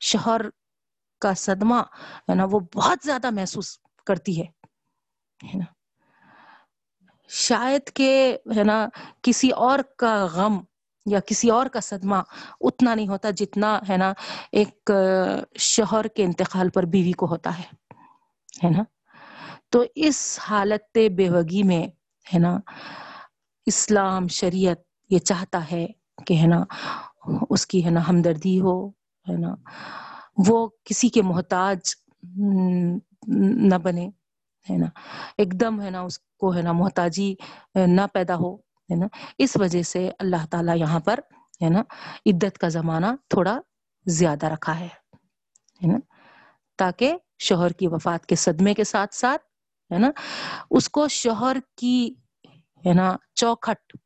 [0.00, 0.48] شوہر
[1.22, 1.80] کا صدمہ
[2.28, 4.46] ہے نا؟ وہ بہت زیادہ محسوس کرتی ہے
[5.58, 5.64] نا؟
[7.30, 8.86] شاید کہ ہے نا
[9.22, 10.60] کسی اور کا غم
[11.06, 12.22] یا کسی اور کا صدمہ
[12.60, 14.12] اتنا نہیں ہوتا جتنا ہے نا
[14.52, 14.90] ایک
[15.60, 17.64] شوہر کے انتقال پر بیوی کو ہوتا ہے
[18.64, 18.82] ہے نا؟
[19.70, 21.86] تو اس حالت بیوگی میں،
[22.26, 22.58] ہے نا،
[23.66, 24.78] اسلام، شریعت
[25.10, 25.86] یہ چاہتا ہے
[26.26, 26.64] کہ، ہے نا،
[27.50, 28.76] اس کی، ہے نا، ہمدردی ہو،
[29.26, 29.54] ہے نا،
[30.48, 31.94] وہ کسی کے محتاج
[33.70, 34.06] نہ بنے،
[34.66, 34.86] ہے نا،
[35.38, 37.34] ایک دم، ہے نا، اس کو، ہے نا، محتاجی
[37.74, 38.56] نہ پیدا ہو
[38.90, 39.06] ہے نا؟
[39.38, 41.20] اس وجہ سے اللہ تعالیٰ یہاں پر
[41.62, 41.80] ہے نا،
[42.26, 43.60] عدت کا زمانہ تھوڑا
[44.06, 44.88] زیادہ رکھا ہے
[45.82, 45.98] نا؟
[46.78, 49.42] تاکہ شوہر کی وفات کے صدمے کے ساتھ ساتھ،
[49.92, 50.10] ہے نا،
[50.70, 52.14] اس کو شوہر کی،
[52.86, 53.96] ہے نا، چوکھٹ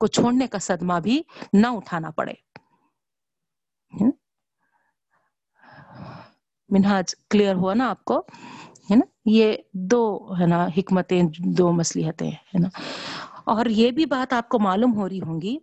[0.00, 2.32] کو چھوڑنے کا صدمہ بھی نہ اٹھانا پڑے۔
[6.68, 8.18] منہاج کلیئر ہوا نا آپ کو؟
[8.90, 12.68] ہے نا؟ یہ دو، ہے نا، حکمتیں، دو مسلحتیں ہے نا؟
[13.48, 15.58] اور یہ بھی بات آپ کو معلوم ہو رہی ہوں گی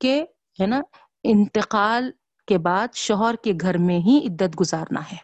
[0.00, 0.24] کہ
[0.60, 0.80] ہے نا،
[1.24, 2.10] انتقال
[2.46, 5.16] کے بعد شوہر کے گھر میں ہی عدت گزارنا ہے۔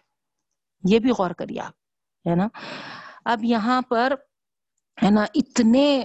[0.85, 1.73] یہ بھی غور کریے آپ،
[2.29, 2.49] ہے نا۔
[3.25, 4.13] اب یہاں پر
[5.03, 6.05] ہے نا، اتنے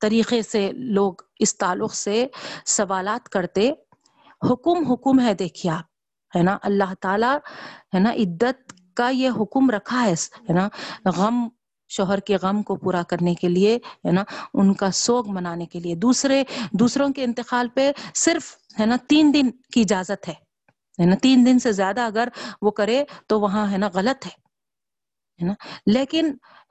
[0.00, 2.26] طریقے سے لوگ اس تعلق سے
[2.66, 3.70] سوالات کرتے۔
[4.50, 7.36] حکم حکم ہے، دیکھیے آپ، ہے نا۔ اللہ تعالی،
[7.94, 10.68] ہے نا، عدت کا یہ حکم رکھا ہے نا۔
[11.04, 11.48] غم
[11.92, 14.24] شوہر کے غم کو پورا کرنے کے لیے، ہے نا،
[14.54, 19.34] ان کا سوگ منانے کے لیے۔ دوسرے، دوسروں کے انتقال پہ صرف، ہے نا، تین
[19.34, 20.34] دن کی اجازت ہے۔
[21.06, 22.28] نا، تین دن سے زیادہ اگر
[22.62, 25.54] وہ کرے تو وہاں، ہے نا، غلط ہے نا،
[25.86, 26.26] لیکن،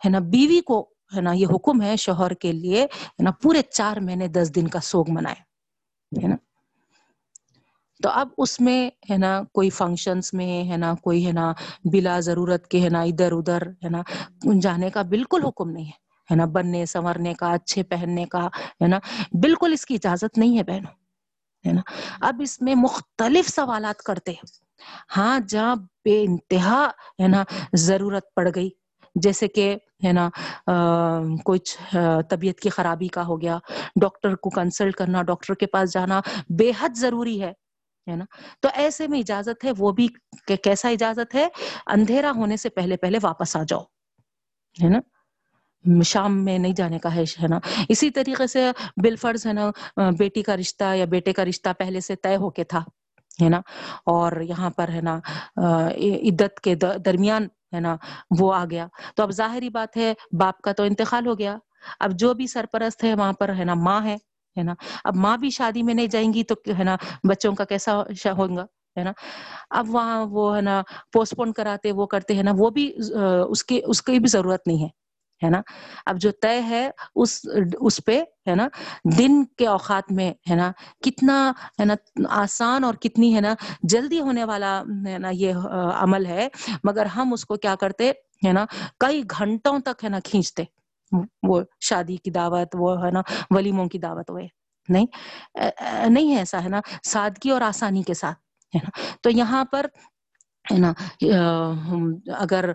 [0.05, 3.61] ہے نا، بیوی کو، ہے نا، یہ حکم ہے شوہر کے لیے، ہے نا، پورے
[3.61, 5.39] چار مہینے دس دن کا سوگ منائے۔
[6.23, 6.35] ہے نا
[8.03, 11.51] تو اب اس میں ہے نا کوئی فنکشنز میں ہے نا کوئی ہے نا
[11.91, 14.01] بلا ضرورت کے ہے نا ادھر ادھر ہے نا
[14.61, 15.99] جانے کا بالکل حکم نہیں ہے
[16.29, 18.45] ہے نا بننے، سنورنے کا، اچھے پہننے کا،
[18.81, 18.99] ہے نا
[19.41, 20.91] بالکل اس کی اجازت نہیں ہے بہنوں،
[21.65, 21.81] ہے نا۔
[22.21, 24.45] اب اس میں مختلف سوالات کرتے ہیں۔
[25.17, 25.75] ہاں جہاں
[26.05, 26.85] بے انتہا
[27.19, 27.43] ہے نا
[27.77, 28.69] ضرورت پڑ گئی،
[29.15, 29.75] جیسے کہ
[30.05, 30.29] ہے نا
[31.45, 31.77] کچھ
[32.29, 33.57] طبیعت کی خرابی کا ہو گیا،
[34.01, 36.21] ڈاکٹر کو کنسلٹ کرنا، ڈاکٹر کے پاس جانا
[36.59, 37.51] بے حد ضروری ہے۔
[38.07, 38.25] ہے نا؟
[38.59, 40.07] تو ایسے میں اجازت ہے، وہ بھی
[40.63, 41.47] کیسا اجازت ہے؟
[41.87, 43.81] اندھیرا ہونے سے پہلے پہلے واپس آ جاؤ،
[44.75, 44.99] ہے نا؟
[46.05, 48.71] شام میں نہیں جانے کا ہے ہے نا؟ اسی طریقے سے
[49.03, 49.69] بالفرض ہے نا،
[50.17, 52.79] بیٹی کا رشتہ یا بیٹے کا رشتہ پہلے سے طے ہو کے تھا،
[53.39, 53.59] ہے نا؟
[54.05, 55.19] اور یہاں پر ہے نا
[56.29, 56.75] عدت کے
[57.05, 57.95] درمیان ہے نا،
[58.39, 61.57] وہ آ گیا۔ تو اب ظاہری بات ہے، باپ کا تو انتقال ہو گیا۔
[61.99, 64.15] اب جو بھی سرپرست ہے، وہاں پر ہے نا ماں ہے۔
[64.57, 64.73] ہے نا؟
[65.03, 66.95] اب ماں بھی شادی میں نہیں جائیں گی تو ہے نا
[67.29, 68.01] بچوں کا کیسا
[68.37, 68.65] ہوگا؟
[68.97, 69.11] ہے نا؟
[69.69, 70.81] اب وہاں وہ ہے نا
[71.13, 72.91] پوسٹ پون کراتے، وہ کرتے ہیں نا، وہ بھی
[73.49, 74.87] اس کی اس کی بھی ضرورت نہیں ہے
[75.41, 75.61] ہے نا؟
[76.05, 77.39] اب جو طے ہے اس
[77.81, 78.67] اس پہ، ہے نا،
[79.17, 80.71] دن کے اوقات میں، ہے نا،
[81.03, 81.95] کتنا ہے نا
[82.29, 85.53] آسان اور کتنی ہے نا جلدی ہونے والا، ہے نا، یہ
[85.93, 86.47] عمل ہے،
[86.83, 88.11] مگر ہم اس کو کیا کرتے،
[88.45, 88.65] ہے نا،
[88.99, 90.63] کئی گھنٹوں تک، ہے نا، کھینچتے۔
[91.43, 94.39] وہ شادی کی دعوت وہ ہے نا ولیموں کی دعوت وہ
[94.89, 95.05] نہیں
[96.09, 98.39] نہیں ہے ایسا ہے نا سادگی اور آسانی کے ساتھ
[98.73, 98.89] ہے نا
[99.21, 99.85] تو یہاں پر
[100.65, 100.93] ہے نا
[102.39, 102.71] اگر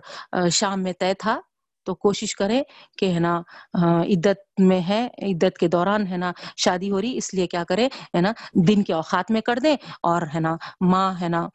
[0.51, 1.39] شام میں طے تھا
[1.87, 2.61] تو کوشش کریں
[2.97, 3.41] کہ ہے نا
[3.83, 7.87] عدت میں ہے عدت کے دوران ہے نا شادی ہو رہی اس لیے کیا کرے
[8.15, 8.31] ہے نا
[8.67, 11.47] دن کے اوقات میں کر دیں اور ہے نا ماں ہے نا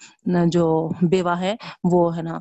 [0.46, 1.54] جو بیوہ ہے
[1.84, 2.38] وہ ہے نا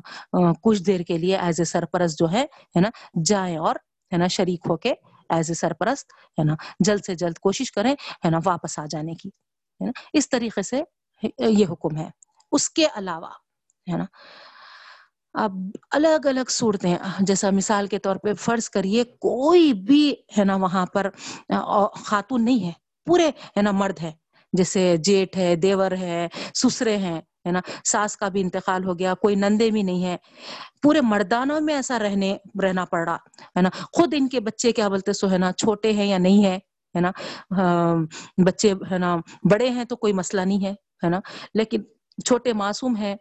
[0.62, 2.42] کچھ دیر کے لیے ایز اے سرپرست جو ہے
[2.76, 2.90] ہے نا
[3.24, 3.76] جائیں اور
[4.12, 4.94] ہے نا، شریک ہو کے
[5.30, 7.94] ایز اے سرپرست، ہے نا، جلد سے جلد کوشش کریں،
[8.24, 10.82] ہے نا، واپس آ جانے کی، ہے نا، اس طریقے سے
[11.38, 12.08] یہ حکم ہے۔
[12.52, 13.30] اس کے علاوہ،
[13.86, 14.04] ہے نا،
[15.34, 15.52] اب
[15.90, 20.86] الگ الگ صورتیں، جیسا مثال کے طور پہ فرض کریے، کوئی بھی، ہے نا، وہاں
[20.86, 21.08] پر
[22.04, 22.72] خاتون نہیں ہے،
[23.06, 24.12] پورے، ہے نا، مرد ہے
[24.52, 29.14] جیسے جیٹ ہے، دیور ہے، سسرے ہیں ہے نا؟ ساس کا بھی انتقال ہو گیا،
[29.22, 30.16] کوئی نندے بھی نہیں ہے
[30.82, 33.16] پورے مردانوں میں ایسا رہنے، رہنا پڑ رہا،
[33.56, 36.44] ہے نا؟ خود ان کے بچے کیا بولتے سو، ہے نا؟ چھوٹے ہیں یا نہیں
[36.44, 36.58] ہے
[36.94, 37.10] ہے نا؟
[38.46, 39.16] بچے، ہے نا؟
[39.50, 40.72] بڑے ہیں تو کوئی مسئلہ نہیں ہے
[41.04, 41.20] ہے نا؟
[41.54, 41.82] لیکن
[42.24, 43.14] چھوٹے معصوم ہیں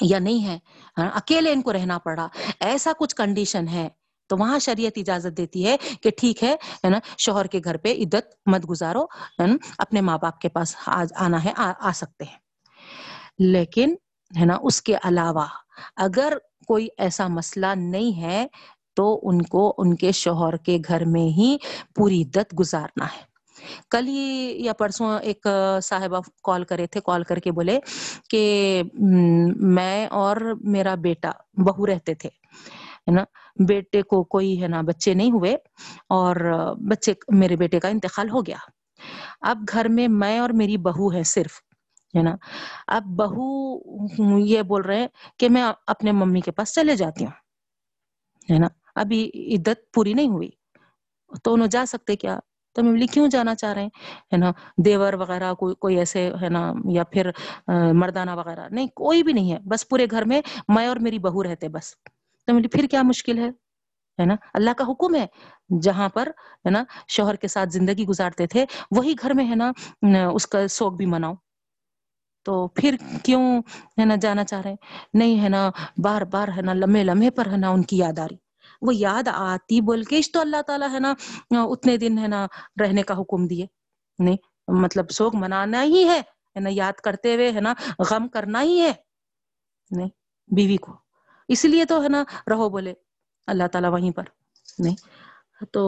[0.00, 0.58] یا نہیں ہے
[0.96, 2.26] اکیلے ان کو رہنا پڑا
[2.60, 3.88] ایسا کچھ کنڈیشن ہے۔
[4.30, 6.54] تو وہاں شریعت اجازت دیتی ہے کہ ٹھیک ہے
[6.90, 9.04] نا؟ شوہر کے گھر پہ عدت مت گزارو
[9.78, 12.38] اپنے ماں باپ کے پاس آنا ہے آ سکتے ہیں۔
[13.38, 13.94] لیکن
[14.30, 15.46] ہے نا، اس کے علاوہ
[15.96, 16.32] اگر
[16.66, 18.46] کوئی ایسا مسئلہ نہیں ہے
[18.96, 21.56] تو ان کو ان کے شوہر کے گھر میں ہی
[21.94, 23.26] پوری عدت گزارنا ہے۔
[23.90, 25.46] کل ہی یا پرسوں ایک
[25.82, 27.78] صاحبہ کال کرے تھے، کال کر کے بولے
[28.30, 28.82] کہ
[29.76, 33.24] میں اور میرا بیٹا، بہو رہتے تھے، ہے نا،
[33.68, 35.56] بیٹے کو کوئی ہے نا، بچے نہیں ہوئے
[36.08, 36.36] اور
[36.90, 38.56] بچے، میرے بیٹے کا انتقال ہو گیا۔
[39.40, 41.60] اب گھر میں میں اور میری بہو ہے صرف۔
[42.14, 42.34] ہے نا؟
[42.88, 47.32] اب بہو یہ بول رہے ہیں کہ میں اپنے ممی کے پاس چلے جاتی ہوں،
[48.52, 49.20] ہے نا؟ ابھی
[49.56, 50.50] عدت پوری نہیں ہوئی،
[51.44, 52.38] تو انہوں جا سکتے کیا؟
[52.76, 53.88] تو میں کیوں جانا چاہ رہے ہیں؟
[54.32, 54.50] ہے نا؟
[54.84, 57.30] دیور وغیرہ، کوئی کوئی ایسے، ہے نا؟ یا پھر
[57.92, 61.42] مردانہ وغیرہ، نہیں، کوئی بھی نہیں ہے، بس پورے گھر میں میں اور میری بہو
[61.42, 61.94] رہتے، بس۔
[62.48, 63.48] تو بولی، پھر کیا مشکل ہے؟
[64.18, 65.26] ہے نا؟ اللہ کا حکم ہے،
[65.82, 66.28] جہاں پر،
[66.66, 68.64] ہے نا، شوہر کے ساتھ زندگی گزارتے تھے،
[68.96, 69.70] وہی گھر میں، ہے نا،
[70.32, 71.34] اس کا سوگ بھی مناؤ
[72.48, 73.62] تو پھر کیوں
[74.00, 74.76] ہے نا جانا چاہ رہے ہیں؟
[75.14, 75.70] نہیں ہے نا،
[76.02, 78.36] بار بار ہے نا، لمحے لمحے پر ہے نا ان کی یاد آ رہی۔
[78.82, 81.14] وہ یاد آتی بول کے تو اللہ تعالیٰ ہے نا،
[81.50, 82.46] اتنے دن ہے نا
[82.80, 83.66] رہنے کا حکم دیے۔
[84.18, 84.36] نہیں
[84.68, 86.22] مطلب سوگ منانا ہی ہے
[86.60, 87.74] نا، یاد کرتے ہوئے ہے نا،
[88.10, 88.92] غم کرنا ہی ہے۔
[89.90, 90.08] نہیں،
[90.54, 90.92] بیوی کو۔
[91.48, 92.94] اس لیے تو ہے نا، رہو بولے،
[93.46, 94.24] اللہ تعالیٰ وہیں پر۔
[94.78, 94.96] نہیں،
[95.72, 95.82] تو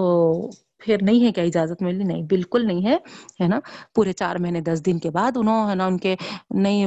[0.80, 2.96] پھر نہیں ہے کیا اجازت ملی؟ نہیں، بالکل نہیں ہے
[3.40, 3.58] ہے نا؟
[3.94, 6.14] پورے چار مہینے، دس دن کے بعد انہوں، ہے نا، ان کے
[6.50, 6.84] نہیں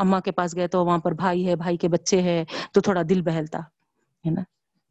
[0.00, 3.02] اما کے پاس گئے تو وہاں پر بھائی ہے، بھائی کے بچے ہے تو تھوڑا
[3.08, 4.42] دل بہلتا، ہے نا؟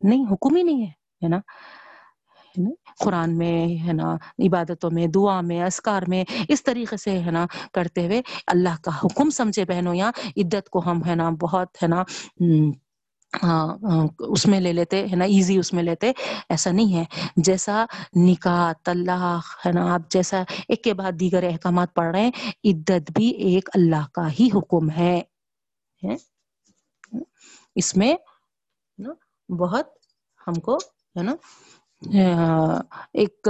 [0.01, 0.85] نہیں، حکم ہی نہیں
[1.23, 1.39] ہے نا؟
[2.99, 4.13] قرآن میں، ہے نا،
[4.47, 8.91] عبادتوں میں، دعا میں اسکار میں، اس طریقے سے، ہے نا، کرتے ہوئے اللہ کا
[9.03, 12.03] حکم سمجھے بہنوں، یا عدت کو ہم، ہے نا، بہت، ہے نا
[13.33, 16.11] ہاں، ہاں، اس میں لے لیتے، ہے نا ایزی اس میں لیتے،
[16.49, 17.03] ایسا نہیں ہے۔
[17.37, 17.83] جیسا
[18.17, 22.31] نکاح، طلاق، ہے نا، آپ جیسا ایک کے بعد دیگر احکامات پڑھ رہے ہیں،
[22.63, 25.21] عدت بھی ایک اللہ کا ہی حکم ہے۔
[27.75, 28.13] اس میں
[29.49, 29.87] بہت
[30.41, 30.77] ہم کو،
[31.15, 31.35] ہے نا،
[33.13, 33.47] ایک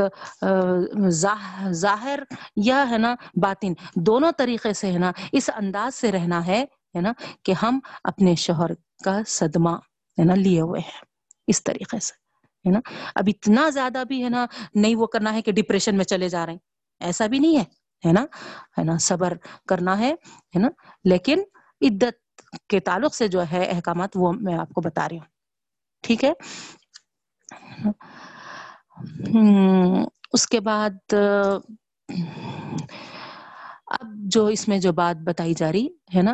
[1.73, 2.19] ظاہر
[2.55, 6.63] یا، ہے نا، باطن، دونوں طریقے سے، ہے نا، اس انداز سے رہنا ہے۔
[6.95, 7.11] ہے نا،
[7.43, 8.71] کہ ہم اپنے شوہر
[9.05, 9.75] کا صدمہ
[10.17, 11.01] ہے نا، لیے ہوئے ہیں
[11.47, 12.13] اس طریقے سے،
[12.65, 12.79] ہے نا۔
[13.15, 16.45] اب اتنا زیادہ بھی ہے نا، نہیں وہ کرنا ہے کہ ڈپریشن میں چلے جا
[16.45, 16.59] رہے ہیں،
[16.99, 17.63] ایسا بھی نہیں ہے
[18.03, 18.25] ہے نا۔
[18.77, 19.33] ہے نا، صبر
[19.67, 20.11] کرنا ہے
[20.55, 20.67] ہے نا۔
[21.03, 21.41] لیکن
[21.81, 25.25] عدت کے تعلق سے جو ہے احکامات وہ میں آپ کو بتا رہی ہوں۔
[26.03, 26.33] ٹھیک ہے۔
[30.33, 31.13] اس کے بعد،
[33.87, 36.33] اب جو اس میں جو بات بتائی جا رہی ہے نا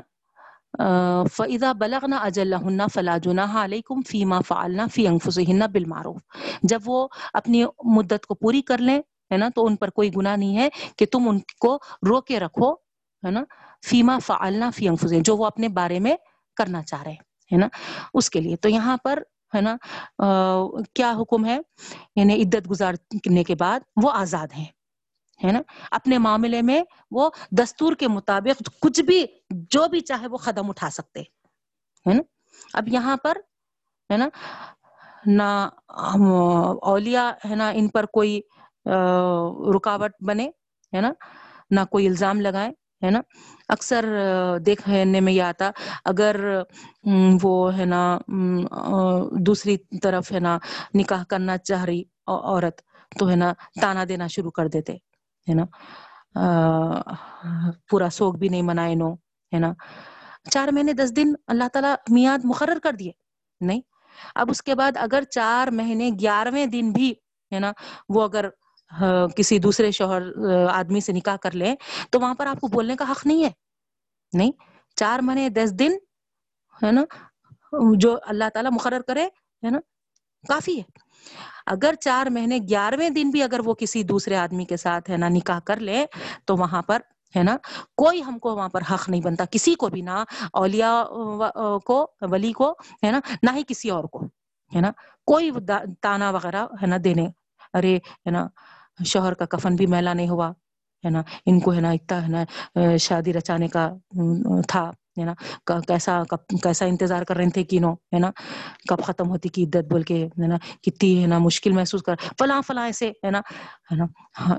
[1.32, 6.18] فَإِذَا بَلَغْنَا أَجَلَّهُنَّ فَلَا جُنَاحَ عَلَيْكُمْ فِي مَا فَعَلْنَا فِي أَنفُسِهِنَّ
[6.64, 7.64] جب وہ اپنی
[7.96, 9.00] مدت کو پوری کر لیں،
[9.32, 11.78] ہے نا، تو ان پر کوئی گناہ نہیں ہے کہ تم ان کو
[12.10, 12.74] روکے رکھو،
[13.26, 13.44] ہے نا
[13.88, 16.16] فیما فعلنا فی انفسہن جو وہ اپنے بارے میں
[16.56, 17.68] کرنا چاہ رہے ہیں، ہے نا۔
[18.14, 19.20] اس کے لیے تو یہاں پر،
[19.56, 19.76] ہے نا
[20.96, 21.60] کیا حکم ہے؟
[22.16, 24.66] یعنی عدت گزارنے کے بعد وہ آزاد ہیں۔
[25.42, 25.62] ہے نا؟
[25.92, 26.82] اپنے معاملے میں
[27.12, 27.30] وہ
[27.60, 29.26] دستور کے مطابق کچھ بھی،
[29.72, 31.22] جو بھی چاہے وہ قدم اٹھا سکتے،
[32.06, 32.22] ہے نا؟
[32.74, 33.38] اب یہاں پر،
[34.10, 34.28] ہے نا؟
[35.26, 35.44] نہ
[36.84, 38.40] اولیاء، ہے نا، ان پر کوئی
[39.76, 40.50] رکاوٹ بنے،
[40.94, 41.12] ہے نا؟
[41.72, 42.72] نہ کوئی الزام لگائے
[43.02, 43.22] ہے نا؟
[43.70, 44.06] اکثر
[44.66, 45.70] دیکھنے میں یہ آتا،
[46.06, 46.36] اگر
[47.44, 48.02] وہ، ہے نا
[49.48, 50.58] دوسری طرف، ہے نا،
[50.96, 52.82] نکاح کرنا چاہ رہی عورت،
[53.20, 54.96] تو، ہے نا، تانا دینا شروع کر دیتے۔
[55.48, 55.66] ہے نا؟
[57.90, 59.14] پورا سوگ بھی نہیں منائے نو،
[59.52, 59.72] ہے نا؟
[60.52, 63.12] چار مہینے دس دن اللہ تعالیٰ میاد مقرر کر دیے،
[63.62, 63.82] نہیں؟
[64.36, 67.14] اب اس کے بعد اگر چار مہینے گیارہویں دن بھی،
[67.52, 67.72] ہے نا؟
[68.10, 68.50] وہ اگر
[69.38, 70.22] کسی دوسرے شوہر
[70.72, 71.76] آدمی سے نکاح کر لیں،
[72.12, 73.50] تو وہاں پر آپ کو بولنے کا حق نہیں ہے،
[74.34, 74.52] نہیں؟
[74.98, 75.92] چار مہینے دس دن،
[76.82, 77.04] ہے نا؟
[78.00, 79.26] جو اللہ تعالیٰ مقرر کرے،
[79.64, 79.80] ہے نا؟
[80.44, 80.84] کافی ہے۔
[81.66, 85.28] اگر چار مہینے گیارہویں دن بھی اگر وہ کسی دوسرے آدمی کے ساتھ ہے نا
[85.30, 86.06] نکاح کر لے،
[86.46, 87.00] تو وہاں پر
[87.36, 87.56] ہے نا
[87.98, 90.24] کوئی ہم کو وہاں پر حق نہیں بنتا، کسی کو بھی نہ
[90.54, 91.02] اولیاء
[91.86, 92.72] کو، ولی کو
[93.04, 94.26] ہے نا، نہ ہی کسی اور کو
[94.72, 94.92] ہے نا،
[95.28, 95.52] کوئی
[96.02, 97.28] تانا وغیرہ ہے نا دینے۔
[97.74, 98.48] ارے ہے نا،
[99.06, 100.50] شوہر کا کفن بھی میلا نہیں ہوا،
[101.04, 103.90] ہے نا، ان کو ہے نا اتنا ہے نا شادی رچانے کا
[104.68, 105.34] تھا۔ ہے نا؟
[105.88, 106.22] کیسا
[106.64, 108.32] کیسا انتظار کر رہے تھے کینوں ہے نا؟
[108.90, 112.16] کب ختم ہوتی کی عدت بول کے، ہے نا؟ کتنی، ہے نا؟ مشکل محسوس کر،
[112.40, 113.40] فلاں فلاں ایسے، ہے نا؟
[113.92, 114.06] ہے نا؟
[114.40, 114.58] ہاں،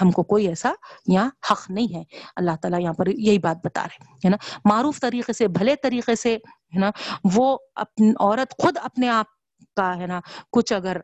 [0.00, 0.72] ہم کو کوئی ایسا
[1.06, 2.02] یہاں حق نہیں ہے۔
[2.36, 6.14] اللہ تعالیٰ یہاں پر یہی بات بتا رہے ہے نا؟ معروف طریقے سے، بھلے طریقے
[6.16, 6.34] سے،
[6.74, 6.90] ہے نا؟
[7.34, 7.56] وہ
[8.20, 9.26] عورت خود اپنے آپ
[9.76, 10.20] کا، ہے نا؟
[10.52, 10.96] کچھ اگر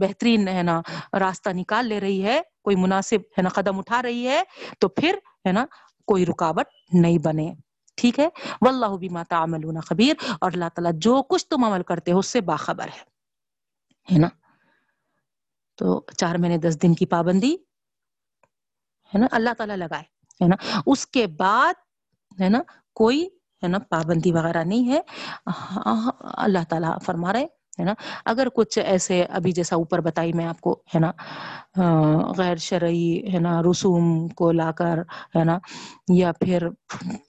[0.00, 0.80] بہترین، ہے نا،
[1.20, 4.42] راستہ نکال لے رہی ہے، کوئی مناسب، ہے نا، قدم اٹھا رہی ہے،
[4.80, 5.64] تو پھر، ہے نا،
[6.06, 7.52] کوئی رکاوٹ نہیں بنے۔
[7.98, 8.28] ٹھیک ہے؟
[8.62, 12.40] واللہ بما تعملون خبیر۔ اور اللہ تعالیٰ جو کچھ تم عمل کرتے ہو اس سے
[12.40, 13.00] باخبر ہے۔
[14.14, 14.28] ہے نا؟
[15.76, 17.54] تو چار مہینے دس دن کی پابندی۔
[19.14, 20.04] ہے نا؟ اللہ تعالیٰ لگائے۔
[20.44, 21.74] ہے نا؟ اس کے بعد
[22.40, 22.62] ہے نا
[22.94, 23.26] کوئی
[23.62, 25.00] ہے نا پابندی وغیرہ نہیں ہے۔
[26.22, 27.46] اللہ تعالیٰ فرما رہے
[27.78, 27.94] ہے نا؟
[28.24, 31.12] اگر کچھ ایسے ابھی جیسا اوپر بتائی میں آپ کو، ہے نا؟
[32.36, 34.98] غیر شرعی، ہے نا، رسوم کو لا کر،
[35.36, 35.58] ہے نا؟
[36.08, 36.68] یا پھر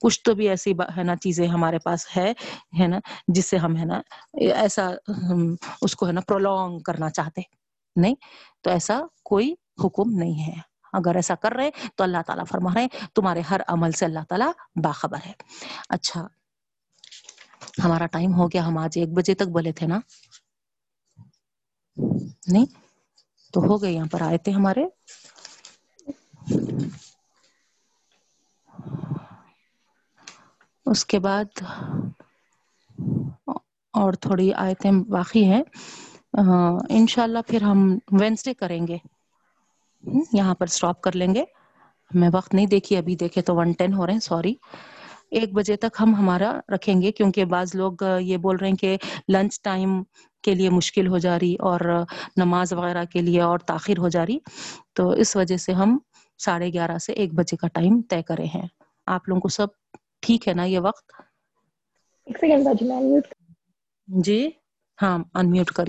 [0.00, 2.32] کچھ تو بھی ایسی ہے نا، چیزیں ہمارے پاس ہے
[2.80, 2.98] ہے نا؟
[3.28, 4.00] جس سے ہم، ہے نا،
[4.32, 4.90] ایسا
[5.82, 7.40] اس کو، ہے نا پرولونگ کرنا چاہتے،
[7.96, 8.14] نہیں؟
[8.62, 9.54] تو ایسا کوئی
[9.84, 10.60] حکم نہیں ہے۔
[10.92, 14.24] اگر ایسا کر رہے تو اللہ تعالیٰ فرما رہے ہیں، تمہارے ہر عمل سے اللہ
[14.28, 14.50] تعالیٰ
[14.84, 15.32] باخبر ہے۔
[15.88, 16.26] اچھا
[17.84, 19.98] ہمارا ٹائم ہو گیا، ہم آج ایک بجے تک بولے تھے نا؟
[22.46, 22.66] نہیں؟
[23.54, 24.84] تو ہو گئے یہاں پر آئے تھے ہمارے۔
[30.86, 31.62] اس کے بعد
[33.94, 35.62] اور تھوڑی آیتیں باقی ہیں۔
[36.90, 37.78] انشاءاللہ پھر ہم
[38.20, 38.96] وینسڈے کریں گے۔
[40.32, 41.44] یہاں پر سٹاپ کر لیں گے۔
[42.10, 44.54] میں وقت نہیں دیکھی، ابھی دیکھے تو ون ٹین ہو رہے ہیں، سوری۔
[45.32, 48.96] ایک بجے تک ہم ہمارا رکھیں گے کیونکہ بعض لوگ یہ بول رہے ہیں کہ
[49.28, 50.02] لنچ ٹائم
[50.44, 51.80] کے لیے مشکل ہو جا رہی اور
[52.36, 54.38] نماز وغیرہ کے لیے اور تاخیر ہو جا رہی۔
[54.94, 55.96] تو اس وجہ سے ہم
[56.40, 58.66] ساڑھے گیارہ سے ایک بجے کا ٹائم طے کرے ہیں۔
[59.06, 59.68] آپ لوگوں کو سب
[60.22, 61.12] ٹھیک ہے نا یہ وقت؟
[62.26, 62.66] ایک سیکنڈ
[64.08, 64.38] جی
[64.98, 65.88] ہاں انمیوٹ کریے۔